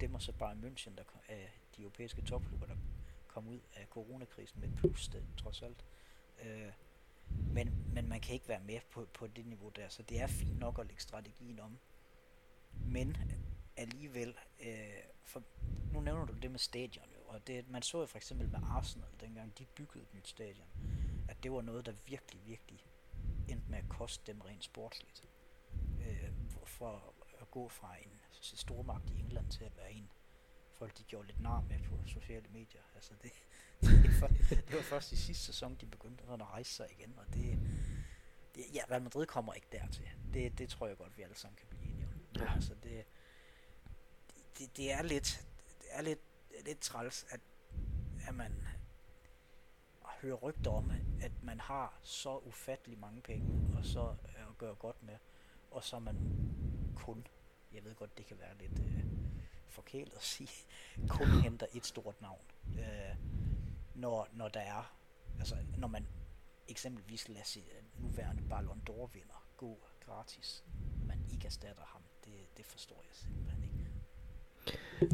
[0.00, 2.76] dem og så bare München, der kom, øh, de europæiske topklubber, der
[3.26, 5.84] kom ud af coronakrisen med plus, det, trods alt.
[6.44, 6.72] Øh,
[7.30, 10.26] men, men man kan ikke være med på, på det niveau der, så det er
[10.26, 11.78] fint nok at lægge strategien om.
[12.72, 13.16] Men
[13.76, 15.42] alligevel, øh, for
[15.92, 18.58] nu nævner du det med stadion, jo, og det, man så jo for eksempel med
[18.62, 20.66] Arsenal, dengang de byggede et nyt stadion,
[21.28, 22.86] at det var noget, der virkelig, virkelig
[23.48, 25.28] endte med at koste dem rent sportsligt.
[26.00, 30.10] Øh, for, for at gå fra en stormagt i England til at være en,
[30.78, 32.82] folk de gjorde lidt nar med på sociale medier.
[32.94, 33.32] Altså det,
[33.80, 37.34] det, var, det var først i sidste sæson, de begyndte at rejse sig igen, og
[37.34, 37.58] det,
[38.54, 40.08] det ja, Real Madrid kommer ikke dertil.
[40.34, 42.12] Det, det tror jeg godt, vi alle sammen kan blive enige om.
[42.36, 42.54] Ja.
[42.54, 43.04] Altså det,
[44.58, 45.46] det, det er lidt,
[45.78, 46.20] det er lidt,
[46.64, 47.40] lidt træls, at,
[48.28, 48.52] at man
[50.22, 55.02] hører rygter om, at man har så ufattelig mange penge, og så at gøre godt
[55.02, 55.14] med,
[55.70, 56.16] og så man
[56.96, 57.26] kun,
[57.72, 59.04] jeg ved godt, det kan være lidt øh,
[59.68, 60.50] forkælet at sige,
[61.08, 62.40] kun henter et stort navn.
[62.78, 63.16] Øh,
[63.98, 64.94] når, når der er,
[65.38, 66.06] altså når man
[66.68, 67.62] eksempelvis lader sig
[67.98, 70.64] nuværende Ballon d'Or vinder gå gratis,
[71.06, 73.78] man ikke erstatter ham, det, det forstår jeg simpelthen ikke.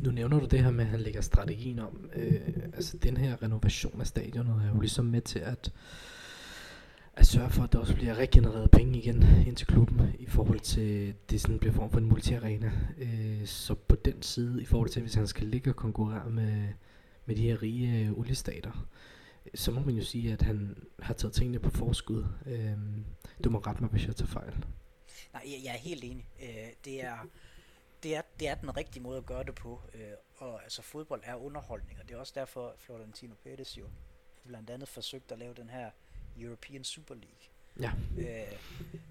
[0.02, 2.10] Nu nævner du det her med, at han lægger strategien om.
[2.14, 5.72] Øh, altså den her renovation af stadionet er jo ligesom med til at,
[7.14, 10.60] at sørge for, at der også bliver regenereret penge igen ind til klubben i forhold
[10.60, 12.72] til, det sådan bliver form for en multiarena.
[12.98, 16.68] Øh, så på den side, i forhold til, hvis han skal ligge og konkurrere med,
[17.26, 18.88] med de her rige øh, oliestater,
[19.54, 22.24] så må man jo sige, at han har taget tingene på forskud.
[22.46, 22.78] Øh,
[23.44, 24.64] du må rette mig, hvis jeg tager fejl.
[25.32, 26.28] Nej, jeg, jeg er helt enig.
[26.42, 27.26] Øh, det er
[28.02, 29.80] det er, det er den rigtige måde at gøre det på.
[29.94, 30.00] Øh,
[30.36, 33.84] og altså fodbold er underholdning, og det er også derfor Florentino Pérez jo
[34.46, 35.90] blandt andet forsøgt at lave den her
[36.38, 37.48] European Super League.
[37.80, 37.92] Ja.
[38.18, 38.58] Øh,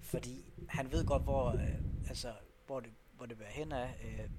[0.02, 2.32] fordi han ved godt, hvor, øh, altså,
[2.66, 3.94] hvor, det, hvor det vil hen af.
[4.04, 4.30] Øh,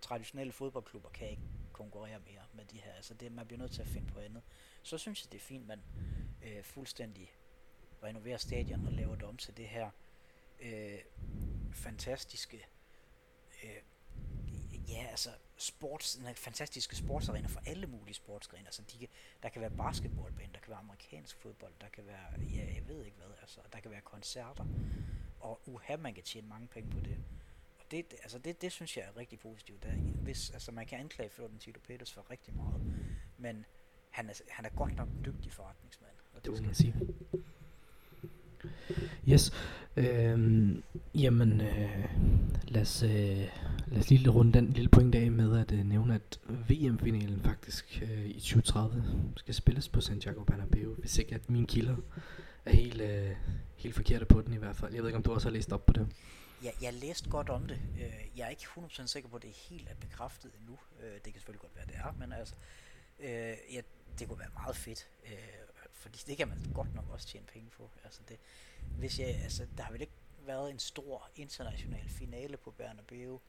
[0.00, 1.42] traditionelle fodboldklubber kan ikke
[1.78, 2.92] konkurrere mere med de her.
[2.92, 4.42] Altså det, man bliver nødt til at finde på andet.
[4.82, 5.80] Så synes jeg, det er fint, man
[6.42, 7.32] øh, fuldstændig
[8.02, 9.90] renoverer stadion og laver det om til det her
[10.60, 10.98] øh,
[11.72, 12.66] fantastiske
[13.64, 13.82] øh,
[14.88, 18.66] ja, altså sports, en fantastiske sportsarena for alle mulige sportsgrene.
[18.66, 19.08] Altså, de kan,
[19.42, 22.26] der kan være basketballbane, der kan være amerikansk fodbold, der kan være,
[22.56, 24.64] ja, jeg ved ikke hvad, altså, der kan være koncerter,
[25.40, 27.16] og uha, man kan tjene mange penge på det.
[27.90, 29.82] Det, altså, det, det synes jeg er rigtig positivt.
[29.82, 32.80] Der, hvis, altså, man kan anklage Florentino Peters for rigtig meget,
[33.38, 33.64] men
[34.10, 36.12] han er, han er godt nok en dygtig forretningsmand.
[36.34, 36.94] Og det, det må man sige.
[39.28, 39.52] Yes.
[39.96, 40.82] Øhm,
[41.14, 42.04] jamen, øh,
[42.68, 43.10] lad, os, øh,
[43.86, 48.02] lad os lige runde den lille point af med at øh, nævne, at VM-finalen faktisk
[48.02, 49.04] øh, i 2030
[49.36, 51.96] skal spilles på Santiago Bernabeu, hvis ikke at mine kilder
[52.64, 53.30] er helt, øh,
[53.76, 54.94] helt forkerte på den i hvert fald.
[54.94, 56.06] Jeg ved ikke, om du også har læst op på det.
[56.64, 57.80] Jeg, jeg læste godt om det.
[58.00, 60.78] Øh, jeg er ikke 100% sikker på, at det er helt er bekræftet endnu.
[61.00, 62.54] Øh, det kan selvfølgelig godt være, det er, men altså,
[63.18, 63.80] øh, ja,
[64.18, 65.08] det kunne være meget fedt
[65.98, 67.90] fordi det kan man godt nok også tjene penge på.
[68.04, 68.38] Altså det,
[68.98, 70.12] hvis jeg, altså, der har vel ikke
[70.46, 73.40] været en stor international finale på Bernabeu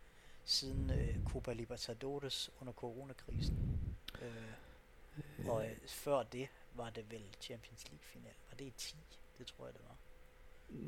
[0.46, 3.80] siden øh, Copa Libertadores under coronakrisen.
[4.22, 8.34] Øh, og øh, før det var det vel Champions League final.
[8.50, 8.96] Var det i 10?
[9.38, 9.96] Det tror jeg det var.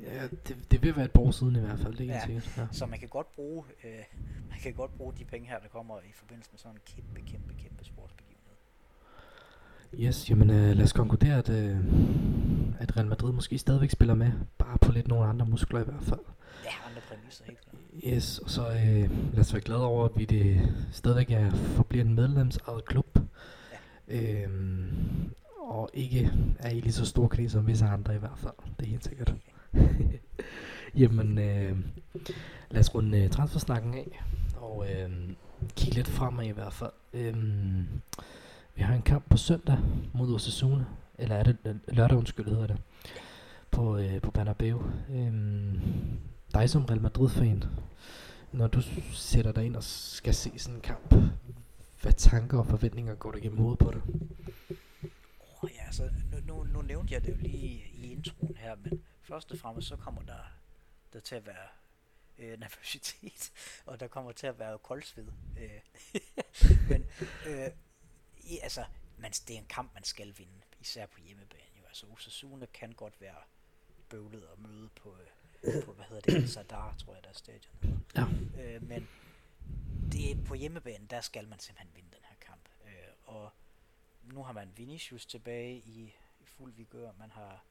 [0.01, 2.57] Ja, det, det vil være et år siden i hvert fald, det er ja, sikkert.
[2.57, 2.67] Ja.
[2.71, 4.03] Så man kan godt bruge øh,
[4.49, 7.31] man kan godt bruge de penge her, der kommer i forbindelse med sådan en kæmpe,
[7.31, 8.55] kæmpe, kæmpe sportsbegivenhed.
[9.99, 11.77] Yes, jamen øh, lad os konkludere, at, øh,
[12.79, 16.03] at Real Madrid måske stadigvæk spiller med, bare på lidt nogle andre muskler i hvert
[16.03, 16.19] fald.
[16.65, 17.81] Ja, andre præmisser, helt klart.
[18.07, 22.05] Yes, og så øh, lad os være glade over, at vi det stadigvæk er, forbliver
[22.05, 23.19] en medlemsejet klub.
[24.07, 24.43] Ja.
[24.43, 28.53] Øhm, og ikke er i lige så stor krig som visse andre i hvert fald.
[28.79, 29.35] Det er helt sikkert.
[31.01, 31.77] Jamen, øh,
[32.71, 34.21] lad os runde øh, transfersnakken af,
[34.55, 35.09] og øh,
[35.75, 36.91] kigge lidt fremad i hvert fald.
[37.13, 37.35] Øh,
[38.75, 39.77] vi har en kamp på søndag
[40.13, 40.85] mod Osasuna.
[41.17, 42.77] Eller er det øh, lørdag, undskyld, hedder det.
[43.71, 44.83] På, øh, på Bernabeu.
[45.09, 45.33] Øh,
[46.53, 47.63] dig som Real Madrid-fan,
[48.51, 48.81] når du
[49.13, 51.13] sætter dig ind og skal se sådan en kamp,
[52.01, 54.01] hvad tanker og forventninger går der gennem hovedet på dig?
[55.39, 59.01] Oh, ja, altså, nu, nu, nu nævnte jeg det jo lige i introen her, men
[59.31, 60.43] først og fremmest så kommer der,
[61.13, 61.67] der til at være
[62.37, 63.51] øh, nervøsitet,
[63.85, 65.27] og der kommer til at være koldsved.
[65.59, 65.81] Øh,
[66.89, 67.05] men
[67.47, 67.67] øh,
[68.37, 68.85] i, altså,
[69.17, 71.71] man, det er en kamp, man skal vinde, især på hjemmebane.
[71.79, 71.85] Jo.
[71.87, 73.41] Altså, Osasuna kan godt være
[74.09, 75.15] bøvlet at møde på,
[75.63, 78.05] øh, på hvad hedder det, Sadar, tror jeg, der er stadion.
[78.15, 78.25] Ja.
[78.61, 79.07] Øh, men
[80.11, 82.69] det er på hjemmebane, der skal man simpelthen vinde den her kamp.
[82.85, 83.51] Øh, og
[84.23, 87.11] nu har man Vinicius tilbage i, i fuld vigør.
[87.19, 87.63] Man har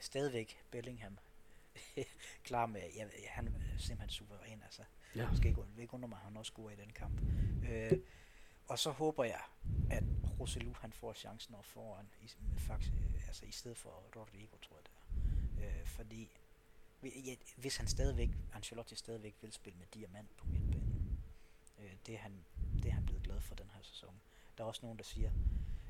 [0.00, 1.18] stadigvæk Bellingham
[2.44, 4.82] klar med, ja, han er simpelthen suveræn, altså.
[5.16, 5.28] Ja.
[5.36, 7.20] Skal ikke, ikke undre mig, at han også scorer i den kamp.
[7.68, 7.98] Øh,
[8.68, 9.40] og så håber jeg,
[9.90, 10.04] at
[10.40, 12.92] Roselu han får chancen op foran, i, faktisk,
[13.26, 14.92] altså i stedet for Rodrigo, tror jeg det
[15.64, 15.80] er.
[15.80, 16.30] Øh, fordi
[17.02, 21.18] ja, hvis han stadigvæk, Ancelotti stadigvæk vil spille med diamant på midtbanen,
[21.78, 22.44] øh, det, er han,
[22.82, 24.20] det er han blevet glad for den her sæson.
[24.58, 25.30] Der er også nogen, der siger,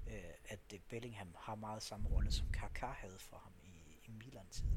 [0.06, 3.52] øh, at Bellingham har meget samme rolle, som Kaká havde for ham
[4.08, 4.70] i, Milan-tiden.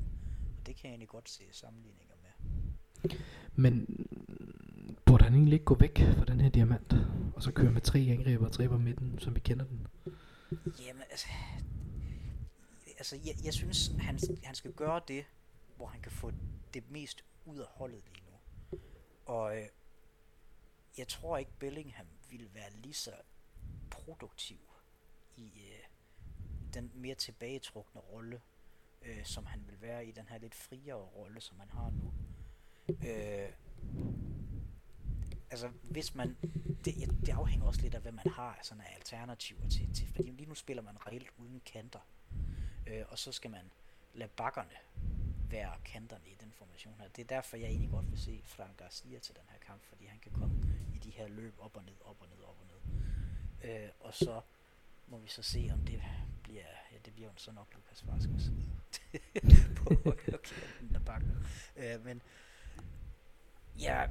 [0.59, 2.29] Og det kan jeg egentlig godt se sammenligninger med.
[3.55, 4.05] Men
[5.05, 6.93] burde han egentlig ikke gå væk fra den her diamant,
[7.35, 9.87] og så køre med tre angriber og tre på midten, som vi kender den?
[10.79, 11.27] Jamen, altså,
[12.97, 15.25] altså jeg, jeg synes, han, han skal gøre det,
[15.75, 16.31] hvor han kan få
[16.73, 18.37] det mest ud af holdet lige nu.
[19.25, 19.65] Og øh,
[20.97, 23.11] jeg tror ikke, Bellingham ville være lige så
[23.91, 24.57] produktiv
[25.37, 25.83] i øh,
[26.73, 28.41] den mere tilbagetrukne rolle,
[29.01, 32.13] øh, som han vil være i den her lidt friere rolle, som han har nu.
[33.07, 33.49] Øh,
[35.51, 36.37] altså hvis man,
[36.85, 36.95] det,
[37.25, 40.49] det afhænger også lidt af, hvad man har af sådan alternativer til, til, fordi lige
[40.49, 41.99] nu spiller man reelt uden kanter,
[42.87, 43.71] øh, og så skal man
[44.13, 44.77] lade bakkerne
[45.49, 47.07] være kanterne i den formation her.
[47.07, 50.05] Det er derfor, jeg egentlig godt vil se Frank Garcia til den her kamp, fordi
[50.05, 50.55] han kan komme
[50.95, 52.81] i de de her løb op og ned, op og ned, op og ned.
[53.69, 54.41] Øh, og så
[55.09, 56.01] må vi så se, om det
[56.43, 58.51] bliver, ja, det bliver jo så nok Lukas Vaskes
[59.77, 61.31] på højrekanten af bakken.
[61.75, 62.21] Øh, men
[63.79, 64.07] ja,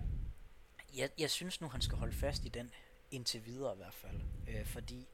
[0.97, 2.71] jeg, jeg synes nu, han skal holde fast i den,
[3.11, 4.21] indtil videre i hvert fald.
[4.49, 5.07] Øh, fordi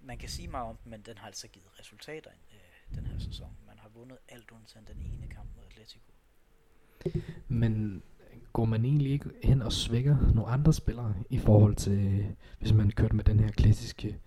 [0.00, 3.18] man kan sige meget om den, men den har altså givet resultater øh, den her
[3.18, 3.56] sæson.
[3.66, 6.12] Man har vundet alt undtagen den ene kamp mod Atletico.
[7.48, 8.02] Men
[8.52, 12.26] går man egentlig ikke hen og svækker nogle andre spillere i forhold til,
[12.58, 14.20] hvis man kørte med den her klassiske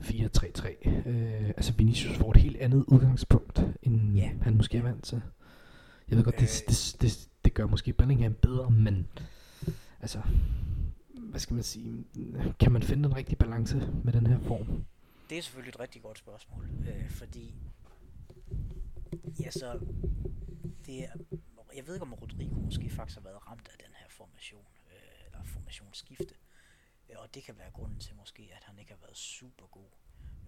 [0.00, 0.88] 4-3-3?
[1.08, 4.30] Øh, altså Vinicius får et helt andet udgangspunkt, end Ja.
[4.42, 5.22] han måske er vant til.
[6.08, 6.68] Jeg ved godt, det, Øh.
[6.68, 9.06] det, det, det gør måske Bellingham bedre, men
[10.00, 10.20] altså,
[11.18, 12.04] hvad skal man sige,
[12.60, 14.84] kan man finde den rigtige balance med den her form?
[15.30, 17.54] Det er selvfølgelig et rigtig godt spørgsmål, øh, fordi
[19.40, 19.78] ja, så
[20.86, 21.08] det er,
[21.76, 25.26] jeg ved ikke om Rodrigo måske faktisk har været ramt af den her formation, øh,
[25.26, 26.49] eller formationsskifte, øh,
[27.30, 29.88] og det kan være grunden til måske, at han ikke har været super god.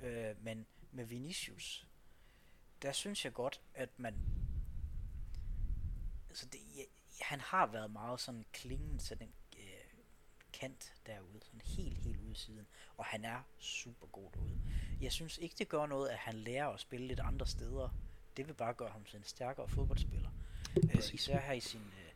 [0.02, 1.86] Øh, men med Vinicius,
[2.82, 4.14] der synes jeg godt, at man,
[6.28, 6.82] altså det, ja,
[7.20, 9.64] han har været meget sådan klingende til den øh,
[10.52, 12.66] kant derude, sådan helt, helt ude siden,
[12.96, 14.60] og han er super god derude.
[15.00, 17.88] Jeg synes ikke, det gør noget, at han lærer at spille lidt andre steder.
[18.36, 20.30] Det vil bare gøre ham til en stærkere fodboldspiller.
[20.76, 22.12] Øh, især her i sin øh,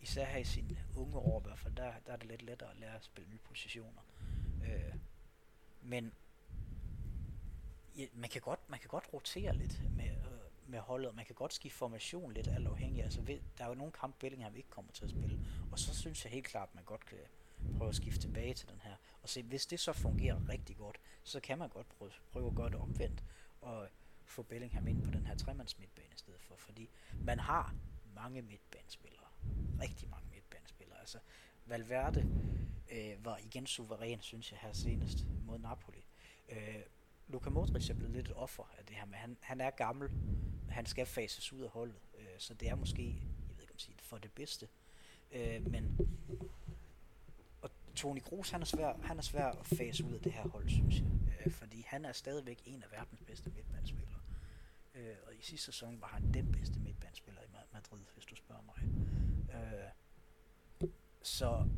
[0.00, 2.70] især her i sine unge år i hvert fald, der, der er det lidt lettere
[2.70, 4.02] at lære at spille nye positioner.
[4.64, 4.94] Øh,
[5.82, 6.12] men
[7.96, 11.24] ja, man, kan godt, man kan godt rotere lidt med, øh, med holdet, og man
[11.24, 13.04] kan godt skifte formation lidt alt afhængig.
[13.04, 15.94] Altså, ved, der er jo nogle kampe, Bellingham ikke kommer til at spille, og så
[15.94, 17.18] synes jeg helt klart, at man godt kan
[17.76, 18.94] prøve at skifte tilbage til den her.
[19.22, 22.54] Og se, hvis det så fungerer rigtig godt, så kan man godt prøve, prøve at
[22.54, 23.24] gøre det omvendt,
[23.60, 23.88] og
[24.24, 26.90] få Bellingham ind på den her tremands midtbane i stedet for, fordi
[27.20, 27.74] man har
[28.14, 29.26] mange midtbanespillere.
[29.80, 31.00] Rigtig mange midtbanespillere.
[31.00, 31.18] Altså,
[31.66, 32.26] Valverde
[32.90, 36.04] øh, var igen suveræn, synes jeg, her senest mod Napoli.
[36.48, 36.82] Øh,
[37.28, 40.10] Luka Modric er blevet lidt et offer af det her, men han, han er gammel,
[40.68, 43.02] han skal fases ud af holdet, øh, så det er måske,
[43.48, 44.68] jeg ved ikke om sige siger, for det bedste.
[45.32, 45.98] Øh, men
[47.62, 50.48] og Toni Kroos, han er svær, han er svær at fase ud af det her
[50.48, 51.06] hold, synes jeg,
[51.46, 54.20] øh, fordi han er stadigvæk en af verdens bedste midtbanespillere.
[54.94, 58.62] Øh, og i sidste sæson var han den bedste midtbanespiller i Madrid, hvis du spørger
[58.62, 58.88] mig.
[59.54, 59.90] Øh,
[61.22, 61.68] så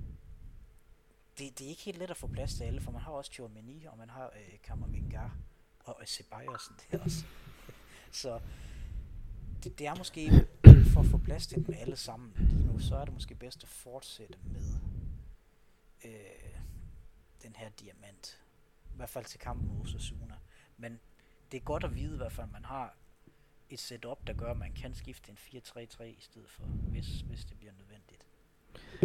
[1.38, 3.30] det, det er ikke helt let at få plads til alle, for man har også
[3.30, 5.36] Tchouameni, og man har øh, Kammervingar,
[5.84, 7.24] og øh, Ceballos der også.
[8.22, 8.40] så
[9.64, 10.30] det, det er måske,
[10.92, 13.62] for at få plads til dem alle sammen lige nu, så er det måske bedst
[13.62, 14.74] at fortsætte med
[16.04, 16.60] øh,
[17.42, 18.40] den her diamant.
[18.92, 20.34] I hvert fald til kampen mod Osasuna.
[20.76, 21.00] Men
[21.52, 22.96] det er godt at vide i hvert fald, at man har
[23.70, 27.44] et setup, der gør, at man kan skifte en 4-3-3 i stedet for, hvis, hvis
[27.44, 28.26] det bliver nødvendigt.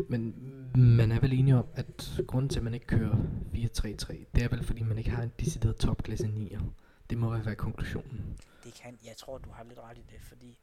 [0.09, 0.36] Men
[0.76, 3.15] man er vel enig om, at grunden til, at man ikke kører
[3.53, 6.63] 4-3-3, det er vel, fordi man ikke har en decideret topklasse 9'er.
[7.09, 8.38] Det må være konklusionen.
[8.63, 10.59] Det kan, jeg tror, du har lidt ret i det, fordi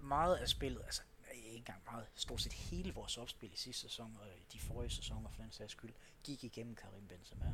[0.00, 1.02] meget af spillet, altså
[1.34, 4.90] ikke engang meget, stort set hele vores opspil i sidste sæson, og i de forrige
[4.90, 5.92] sæsoner for den sags skyld,
[6.24, 7.52] gik igennem Karim Benzema.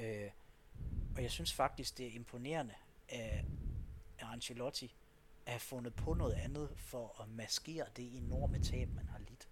[0.00, 0.30] Øh,
[1.16, 2.74] og jeg synes faktisk, det er imponerende
[3.08, 3.44] af
[4.18, 4.94] Ancelotti
[5.46, 9.48] at have fundet på noget andet for at maskere det enorme tab, man har lidt.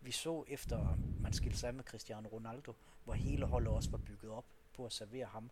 [0.00, 2.72] Vi så efter man skilte sig med Cristiano Ronaldo,
[3.04, 5.50] hvor hele holdet også var bygget op på at servere ham,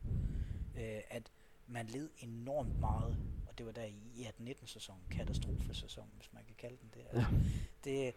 [0.77, 1.33] øh, at
[1.67, 3.17] man led enormt meget,
[3.49, 7.07] og det var der i 18-19 sæsonen, katastrofesæson, hvis man kan kalde den det.
[7.11, 7.31] Altså,
[7.85, 8.15] det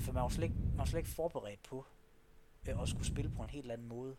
[0.00, 1.86] for man var slet ikke, man var slet ikke forberedt på
[2.68, 4.16] øh, at skulle spille på en helt anden måde.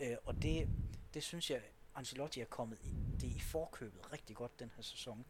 [0.00, 0.68] Øh, og det,
[1.14, 1.60] det synes jeg,
[1.94, 5.24] Ancelotti er kommet i, det i forkøbet rigtig godt den her sæson.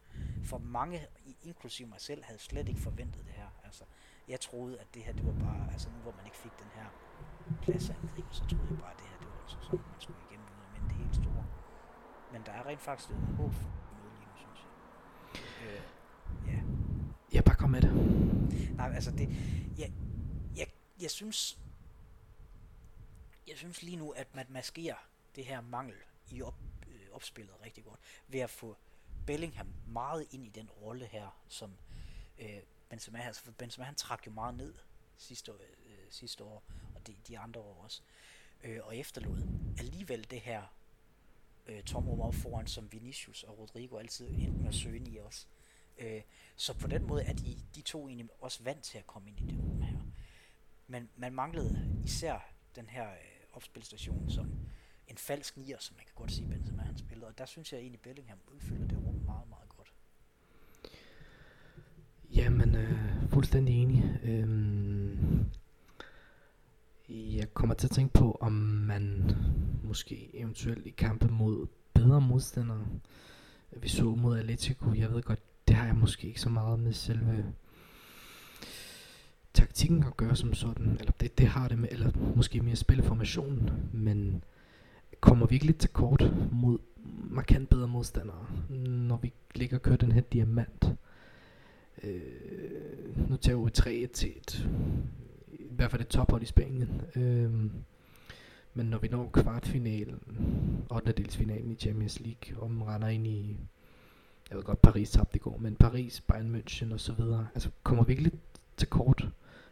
[0.44, 1.06] For mange,
[1.42, 3.48] inklusive mig selv, havde slet ikke forventet det her.
[3.64, 3.84] Altså,
[4.28, 6.70] jeg troede, at det her, det var bare, altså nu hvor man ikke fik den
[6.74, 6.86] her
[7.62, 10.46] pladsangriber, så troede jeg bare, at det her, det var en sæson, man skulle igennem
[10.46, 11.46] noget men det helt store.
[12.32, 14.70] Men der er rent faktisk lidt håb for noget lige nu, synes jeg.
[15.66, 15.82] Øh,
[16.46, 16.62] ja.
[17.34, 17.92] Ja, bare kom med det.
[18.76, 19.28] Nej, altså det,
[19.78, 19.92] jeg,
[20.56, 20.66] jeg,
[21.00, 21.58] jeg synes,
[23.48, 24.96] jeg synes lige nu, at man maskerer
[25.36, 25.96] det her mangel
[26.32, 26.54] i op,
[26.88, 28.76] øh, opspillet rigtig godt, ved at få
[29.26, 31.72] Bellingham meget ind i den rolle her, som
[32.38, 34.74] øh, Benzema, altså for Benzema han trak jo meget ned
[35.16, 36.62] sidste, år- øh, sidste år,
[36.94, 38.02] og de, de andre år også,
[38.64, 39.38] øh, og efterlod
[39.78, 40.62] alligevel det her
[41.66, 45.20] øh, tomrum op foran, som Vinicius og Rodrigo altid endte med at søge ind i
[45.20, 45.48] os.
[45.98, 46.22] Øh,
[46.56, 49.40] så på den måde er de, de to egentlig også vant til at komme ind
[49.40, 49.98] i det rum her.
[50.86, 53.18] Men man manglede især den her øh,
[53.52, 54.52] opspilstation som
[55.12, 57.26] en falsk nier, som man kan godt sige, Benzema han spillede.
[57.26, 59.92] Og der synes jeg egentlig, Bellingham udfylder det rum meget, meget godt.
[62.34, 64.20] Jamen, øh, fuldstændig enig.
[64.24, 65.46] Øhm,
[67.08, 69.32] Jeg kommer til at tænke på, om man
[69.82, 72.86] måske eventuelt i kampe mod bedre modstandere,
[73.76, 76.92] vi så mod Atletico, jeg ved godt, det har jeg måske ikke så meget med
[76.92, 77.44] selve
[79.54, 83.70] taktikken at gøre som sådan, eller det, det har det med, eller måske mere spilleformationen,
[83.92, 84.44] men
[85.22, 86.78] kommer virkelig lidt til kort mod
[87.30, 88.46] markant bedre modstandere,
[88.86, 90.92] når vi ligger og kører den her diamant.
[92.02, 94.68] Øh, nu tager vi 3 til et,
[95.52, 97.02] i hvert fald et tophold i Spanien.
[97.16, 97.70] Øh,
[98.74, 100.18] men når vi når kvartfinalen,
[100.90, 101.12] 8.
[101.12, 103.56] delsfinalen i Champions League, og man render ind i,
[104.50, 107.70] jeg ved godt, Paris tabte i går, men Paris, Bayern München og så videre, altså
[107.82, 108.32] kommer virkelig
[108.76, 109.28] til kort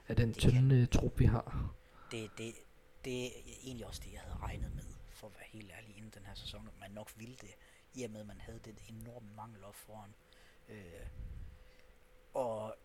[0.09, 1.75] af den tynde trup, vi har.
[2.11, 2.53] Det, det,
[3.05, 3.29] det er
[3.65, 4.90] egentlig også det, jeg havde regnet med,
[5.53, 7.55] helt ærlig, inden den her sæson, at man nok ville det,
[7.95, 10.15] i og med, at man havde det enorme mangel op foran.
[10.69, 11.07] Øh,
[12.35, 12.77] og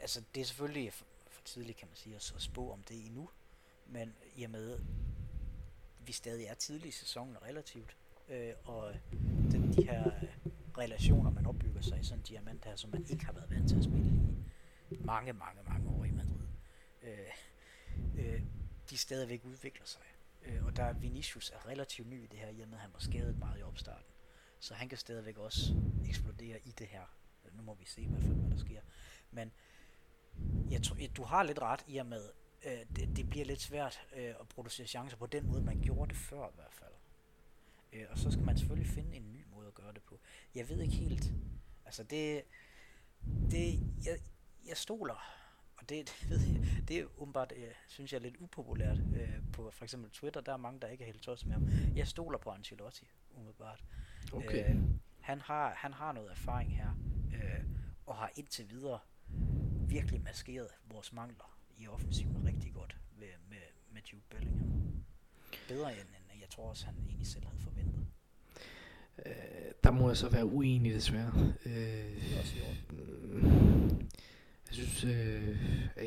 [0.00, 3.30] altså, det er selvfølgelig for, for tidligt, kan man sige, at spå om det endnu,
[3.86, 4.80] men i og med,
[6.00, 7.96] vi stadig er tidlig i sæsonen relativt,
[8.28, 8.94] øh, og
[9.50, 13.06] den, de her øh, relationer, man opbygger sig i sådan en diamant her, som man
[13.10, 14.12] ikke har været vant til at spille
[14.90, 16.48] i mange, mange, mange år i Madrid,
[17.02, 17.32] øh,
[18.18, 18.42] øh,
[18.90, 20.02] de stadigvæk udvikler sig.
[20.48, 22.82] Øh, og der er Vinicius er relativt ny i det her, i og med at
[22.82, 24.06] han var skadet meget i opstarten.
[24.60, 25.74] Så han kan stadigvæk også
[26.08, 27.02] eksplodere i det her.
[27.44, 28.80] Øh, nu må vi se i hvert fald, hvad der sker.
[29.30, 29.52] Men
[30.70, 32.30] jeg tror, du har lidt ret i og med,
[32.64, 36.08] øh, det, det bliver lidt svært øh, at producere chancer på den måde, man gjorde
[36.08, 36.92] det før i hvert fald.
[37.92, 40.18] Øh, og så skal man selvfølgelig finde en ny måde at gøre det på.
[40.54, 41.32] Jeg ved ikke helt,
[41.84, 42.44] altså det,
[43.50, 44.18] det jeg,
[44.66, 45.37] jeg stoler,
[45.78, 49.28] og det, det, ved jeg, det er åbenbart, øh, synes jeg, er lidt upopulært øh,
[49.52, 50.40] på for eksempel Twitter.
[50.40, 51.68] Der er mange, der ikke er helt tosset med ham.
[51.96, 53.84] Jeg stoler på Ancelotti, umiddelbart.
[54.32, 54.70] Okay.
[54.70, 54.80] Øh,
[55.20, 56.90] han, har, han har noget erfaring her,
[57.34, 57.64] øh,
[58.06, 58.98] og har indtil videre
[59.88, 63.58] virkelig maskeret vores mangler i offensiven rigtig godt med, med,
[63.92, 64.68] med Jude Bellingham.
[65.68, 68.06] Bedre end, end jeg tror også, han egentlig selv havde forventet.
[69.26, 69.32] Øh,
[69.84, 71.52] der må jeg så være uenig desværre.
[71.64, 73.77] Øh, det er også i orden.
[74.68, 75.56] Jeg synes, øh,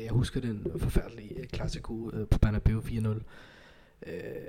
[0.02, 3.08] jeg husker den forfærdelige øh, klassiko øh, på Bernabeu 4-0.
[3.08, 3.22] Øh,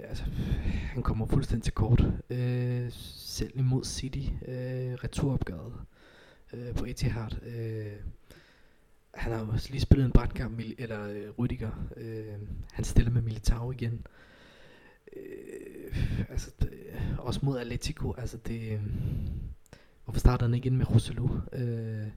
[0.04, 0.24] altså,
[0.66, 2.04] han kommer fuldstændig til kort.
[2.30, 5.74] Øh, selv imod City, øh, returopgøret
[6.54, 7.44] øh, på Etihad.
[7.46, 7.92] Øh,
[9.14, 12.00] han har også lige spillet en brandkamp, eller øh, Rüdiger.
[12.00, 12.40] Øh,
[12.72, 14.06] han stiller med Militao igen.
[15.16, 16.70] Øh, altså, det,
[17.18, 18.14] også mod Atletico.
[18.18, 18.82] Altså, det, øh,
[20.04, 21.30] hvorfor starter han ikke ind med Roselu?
[21.54, 22.08] Øh,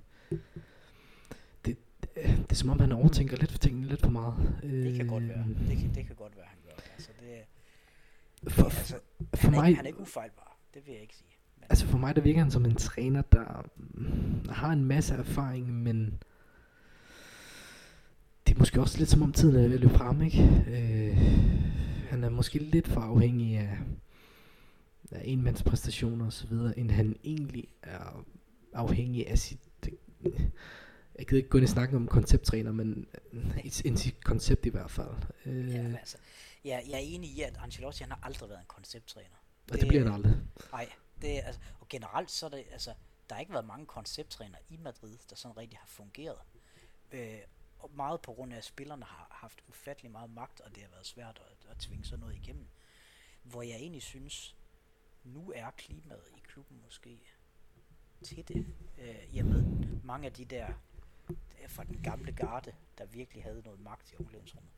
[2.24, 4.34] det, er som om, han overtænker lidt for tingene lidt for meget.
[4.62, 5.38] Det kan godt være.
[5.38, 6.82] Øh, det kan, det kan godt være, han gør.
[6.94, 8.96] Altså, det, for, altså,
[9.34, 10.58] for han, er mig, ikke, han er ikke ufejlbar.
[10.74, 11.36] Det vil jeg ikke sige.
[11.56, 15.14] Men, altså for mig, der virker han som en træner, der mm, har en masse
[15.14, 16.18] erfaring, men
[18.46, 20.42] det er måske også lidt som om tiden er ved at løbe frem, ikke?
[20.68, 21.16] Øh,
[22.08, 23.78] han er måske lidt for afhængig af,
[25.10, 28.24] af enmandspræstationer og så videre, end han egentlig er
[28.74, 29.58] afhængig af sit...
[31.18, 33.08] Jeg gider ikke gå ind og snakke om koncepttræner, men
[33.84, 35.14] end sit koncept i hvert fald.
[35.46, 36.16] Øh, ja, altså,
[36.64, 39.36] jeg, jeg er enig i, at Ancelotti han har aldrig været en koncepttræner.
[39.66, 40.36] Og det, det bliver han aldrig.
[40.72, 40.92] Nej,
[41.22, 42.94] det, altså, og generelt så er det, altså,
[43.28, 46.38] der har ikke været mange koncepttræner i Madrid, der sådan rigtig har fungeret.
[47.12, 47.38] Øh,
[47.78, 50.90] og meget på grund af, at spillerne har haft ufattelig meget magt, og det har
[50.90, 52.66] været svært at, at tvinge sådan noget igennem.
[53.42, 54.56] Hvor jeg egentlig synes,
[55.24, 57.20] nu er klimaet i klubben måske
[58.22, 58.66] til det.
[58.98, 59.64] Øh, i med
[60.02, 60.66] mange af de der
[61.68, 64.72] fra den gamle garde, der virkelig havde noget magt i omklædningsrummet,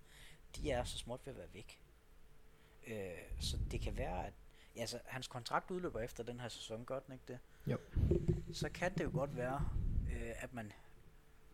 [0.56, 1.80] de er så småt ved at være væk.
[2.86, 4.32] Øh, så det kan være, at
[4.76, 7.38] ja, altså, hans kontrakt udløber efter den her sæson, den ikke det?
[7.66, 7.78] Jo.
[8.52, 9.68] Så kan det jo godt være,
[10.12, 10.72] øh, at man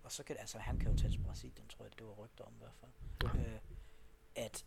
[0.05, 2.45] og så kan altså han kan jo tage til Brasilien, tror jeg, det var rygter
[2.45, 3.51] om i hvert fald, ja.
[3.51, 3.61] øh,
[4.35, 4.65] at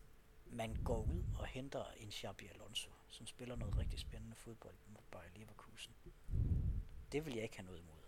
[0.51, 5.01] man går ud og henter en Xabi Alonso, som spiller noget rigtig spændende fodbold mod
[5.11, 5.93] Bayer Leverkusen.
[7.11, 8.06] Det vil jeg ikke have noget imod.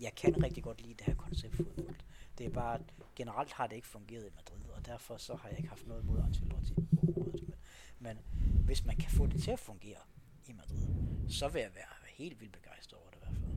[0.00, 1.96] Jeg kan rigtig godt lide det her koncept fodbold.
[2.38, 2.78] Det er bare,
[3.16, 6.04] generelt har det ikke fungeret i Madrid, og derfor så har jeg ikke haft noget
[6.04, 7.54] mod Ancelotti overhovedet.
[7.98, 10.00] Men, men hvis man kan få det til at fungere
[10.46, 10.86] i Madrid,
[11.28, 13.54] så vil jeg være helt vildt begejstret over det i hvert fald.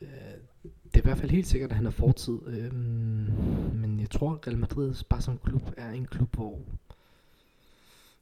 [0.00, 0.40] Øh,
[0.84, 2.38] det er i hvert fald helt sikkert, at han har fortid.
[2.46, 2.74] Øhm,
[3.74, 6.60] men jeg tror, at Real Madrid bare som klub er en klub, hvor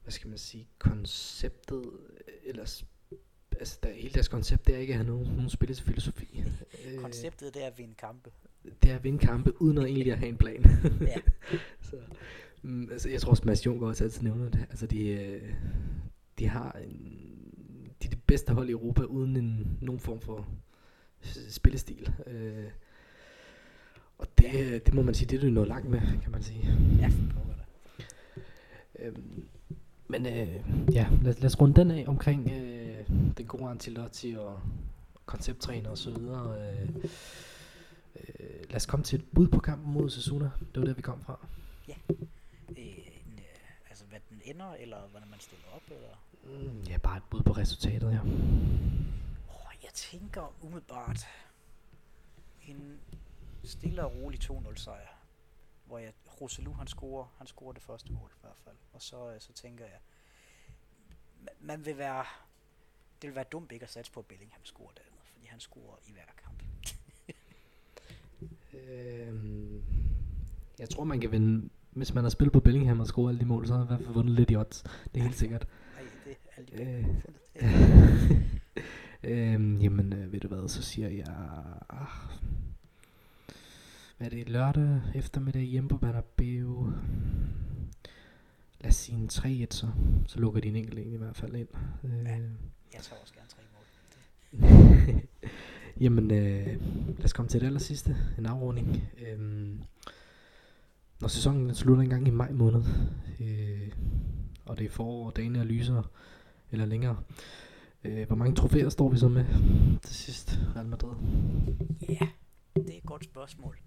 [0.03, 2.82] hvad skal man sige, konceptet, øh, eller
[3.59, 6.44] altså der, hele deres koncept, det er ikke at have nogen, nogen spillesfilosofi.
[6.86, 8.30] Øh, Konceptet, det er at vinde kampe.
[8.82, 10.64] Det er at vinde kampe, uden at egentlig at have en plan.
[11.00, 11.16] ja.
[11.90, 11.96] Så,
[12.62, 14.66] mm, altså, jeg tror også, Mads Juncker også altid nævner det.
[14.70, 15.52] Altså, de, øh,
[16.38, 16.92] de har en,
[18.02, 20.48] de er det bedste hold i Europa, uden en, nogen form for
[21.48, 22.12] spillestil.
[22.26, 22.64] Øh,
[24.18, 24.78] Og det, ja.
[24.78, 26.78] det må man sige, det er du nået langt med, kan man sige.
[27.00, 27.11] Ja.
[28.98, 29.48] Øhm,
[30.09, 30.61] men øh,
[30.94, 34.61] ja, lad, lad os runde den af omkring øh, den gode Antilotti og
[35.26, 36.61] koncepttræner og så videre.
[36.61, 36.88] Øh,
[38.16, 40.50] øh, lad os komme til et bud på kampen mod Sasuna.
[40.74, 41.46] Det var der, vi kom fra.
[41.88, 41.96] Øh,
[42.76, 46.09] en, øh, altså, hvad den ender, eller hvordan man stiller op, eller?
[46.44, 48.20] Mm, ja, bare et bud på resultatet, ja.
[49.48, 51.26] Oh, jeg tænker umiddelbart
[52.68, 52.98] en
[53.64, 55.16] stille og rolig 2-0 sejr.
[55.87, 58.76] Hvor jeg, Roselu, han scorer, han scorer det første mål i hvert fald.
[58.93, 59.99] Og så, øh, så tænker jeg,
[61.43, 62.24] ma- man vil være,
[63.22, 65.61] det vil være dumt ikke at satse på, at Bellingham scorer det andet, fordi han
[65.61, 66.62] scorer i hver kamp.
[68.74, 69.82] Øhm,
[70.78, 73.45] jeg tror, man kan vinde, hvis man har spillet på Bellingham og scoret alle de
[73.45, 74.82] mål, så har man i hvert fald vundet lidt i odds.
[74.82, 75.68] Det er helt sikkert.
[75.97, 77.05] Ej, det er alle de Øh.
[77.24, 77.41] fundet.
[79.22, 81.26] øhm, jamen, øh, ved du hvad, så siger jeg...
[81.91, 82.07] Ah,
[84.17, 86.93] hvad er det, lørdag eftermiddag hjemme på Bernabeu?
[88.81, 89.87] Lad os sige en 3-1 så.
[90.27, 91.69] Så lukker de en enkelt en i hvert fald ind.
[92.05, 92.31] Øh, Ja.
[92.95, 93.85] Jeg tager også gerne tre mål.
[95.12, 95.29] Det,
[96.05, 96.67] Jamen, øh,
[97.19, 98.17] lad os komme til det aller sidste.
[98.39, 99.03] En afrunding.
[99.29, 99.83] Øhm,
[101.21, 102.83] når sæsonen slutter engang i maj måned,
[103.41, 103.89] øh,
[104.67, 106.05] og det er forår, og dagene er lysere,
[106.73, 107.17] eller længere,
[108.05, 109.45] øh, hvor mange trofæer står vi så med
[110.03, 111.14] til sidst, Real Madrid?
[112.09, 112.29] Ja,
[112.77, 113.79] det er et godt spørgsmål.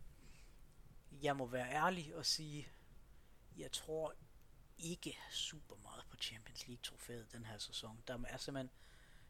[1.22, 2.67] Jeg må være ærlig og sige,
[3.57, 4.13] jeg tror
[4.78, 8.03] ikke super meget på Champions League trofæet den her sæson.
[8.07, 8.70] Der er simpelthen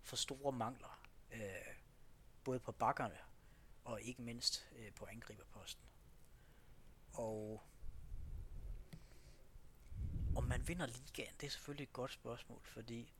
[0.01, 1.75] for store mangler, øh,
[2.43, 3.17] både på bakkerne
[3.83, 5.85] og ikke mindst øh, på angriberposten.
[7.13, 7.63] Og
[10.35, 13.13] om man vinder ligaen, det er selvfølgelig et godt spørgsmål, fordi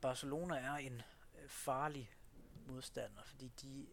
[0.00, 1.02] Barcelona er en
[1.38, 2.10] øh, farlig
[2.66, 3.86] modstander, fordi de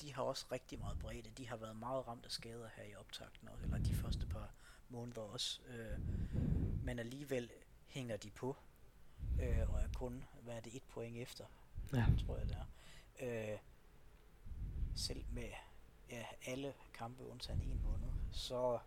[0.00, 1.30] de har også rigtig meget bredde.
[1.30, 4.54] De har været meget ramt af skader her i optakten, også, eller de første par
[4.88, 5.60] måneder også.
[5.66, 5.98] Øh,
[6.84, 7.50] men alligevel
[7.86, 8.56] hænger de på,
[9.40, 11.44] øh, og er kun, hvad er det, et point efter,
[11.94, 12.06] Ja.
[12.26, 13.52] tror jeg det er.
[13.52, 13.58] Øh,
[14.96, 15.50] selv med
[16.10, 18.78] ja, alle kampe undtagen en måned, så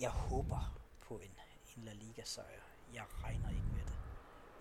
[0.00, 1.30] jeg håber på en,
[1.76, 2.60] en La Liga sejr.
[2.92, 3.98] Jeg regner ikke med det.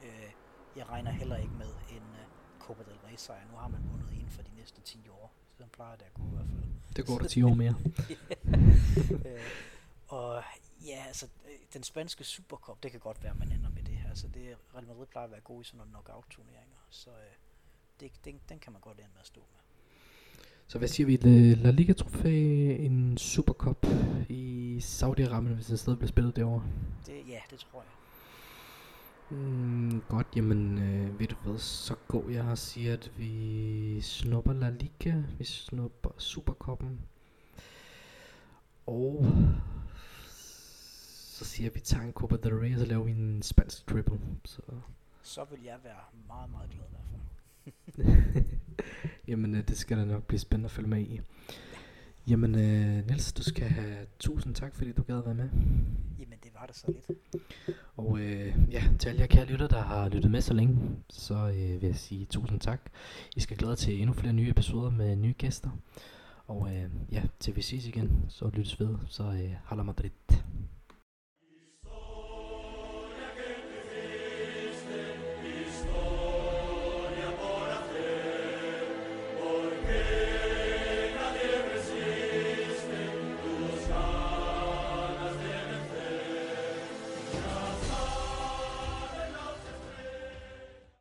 [0.04, 0.32] Øh,
[0.76, 3.46] jeg regner heller ikke med en uh, Copa del Rey sejr.
[3.52, 5.32] Nu har man vundet en for de næste 10 år.
[5.58, 6.70] Sådan plejer det at gå i hvert fald.
[6.96, 7.76] Det går der 10 år mere.
[9.30, 9.42] øh,
[10.08, 10.44] og
[10.86, 13.96] ja, altså, øh, den spanske Supercup, det kan godt være, at man ender med det
[13.96, 14.10] her.
[14.10, 17.16] Altså, det, Real Madrid plejer at være god i sådan nogle knockout-turneringer, så øh,
[18.00, 19.60] det, den, den kan man godt ende med at stå med.
[20.68, 21.16] Så hvad siger vi?
[21.56, 22.30] La- Liga trofæ,
[22.76, 23.86] en Supercup
[24.30, 26.64] i Saudi-Arabien, hvis den stadig bliver spillet derovre?
[27.06, 27.90] Det, ja, det tror jeg.
[29.30, 34.54] Mm, godt, jamen øh, ved du hvad, så går jeg og siger, at vi snupper
[34.54, 37.00] La Liga, vi snupper Superkoppen,
[38.88, 39.26] og
[41.38, 44.20] så siger vi tager en Copa del Rey, og så laver vi en spansk triple.
[44.46, 44.62] Så,
[45.22, 48.46] Så vil jeg være meget, meget glad i hvert fald.
[49.28, 51.22] jamen øh, det skal da nok blive spændende at følge med i.
[52.28, 55.50] Jamen øh, Niels, du skal have tusind tak, fordi du gad at være med.
[56.20, 57.20] Jamen, det var det så lidt.
[57.98, 61.36] Og øh, ja, til alle jer kære lytter, der har lyttet med så længe, så
[61.36, 62.82] øh, vil jeg sige tusind tak.
[63.36, 65.70] I skal glæde til endnu flere nye episoder med nye gæster.
[66.48, 70.10] Og øh, ja, til vi ses igen, så lyttes ved, så øh, Hala Madrid.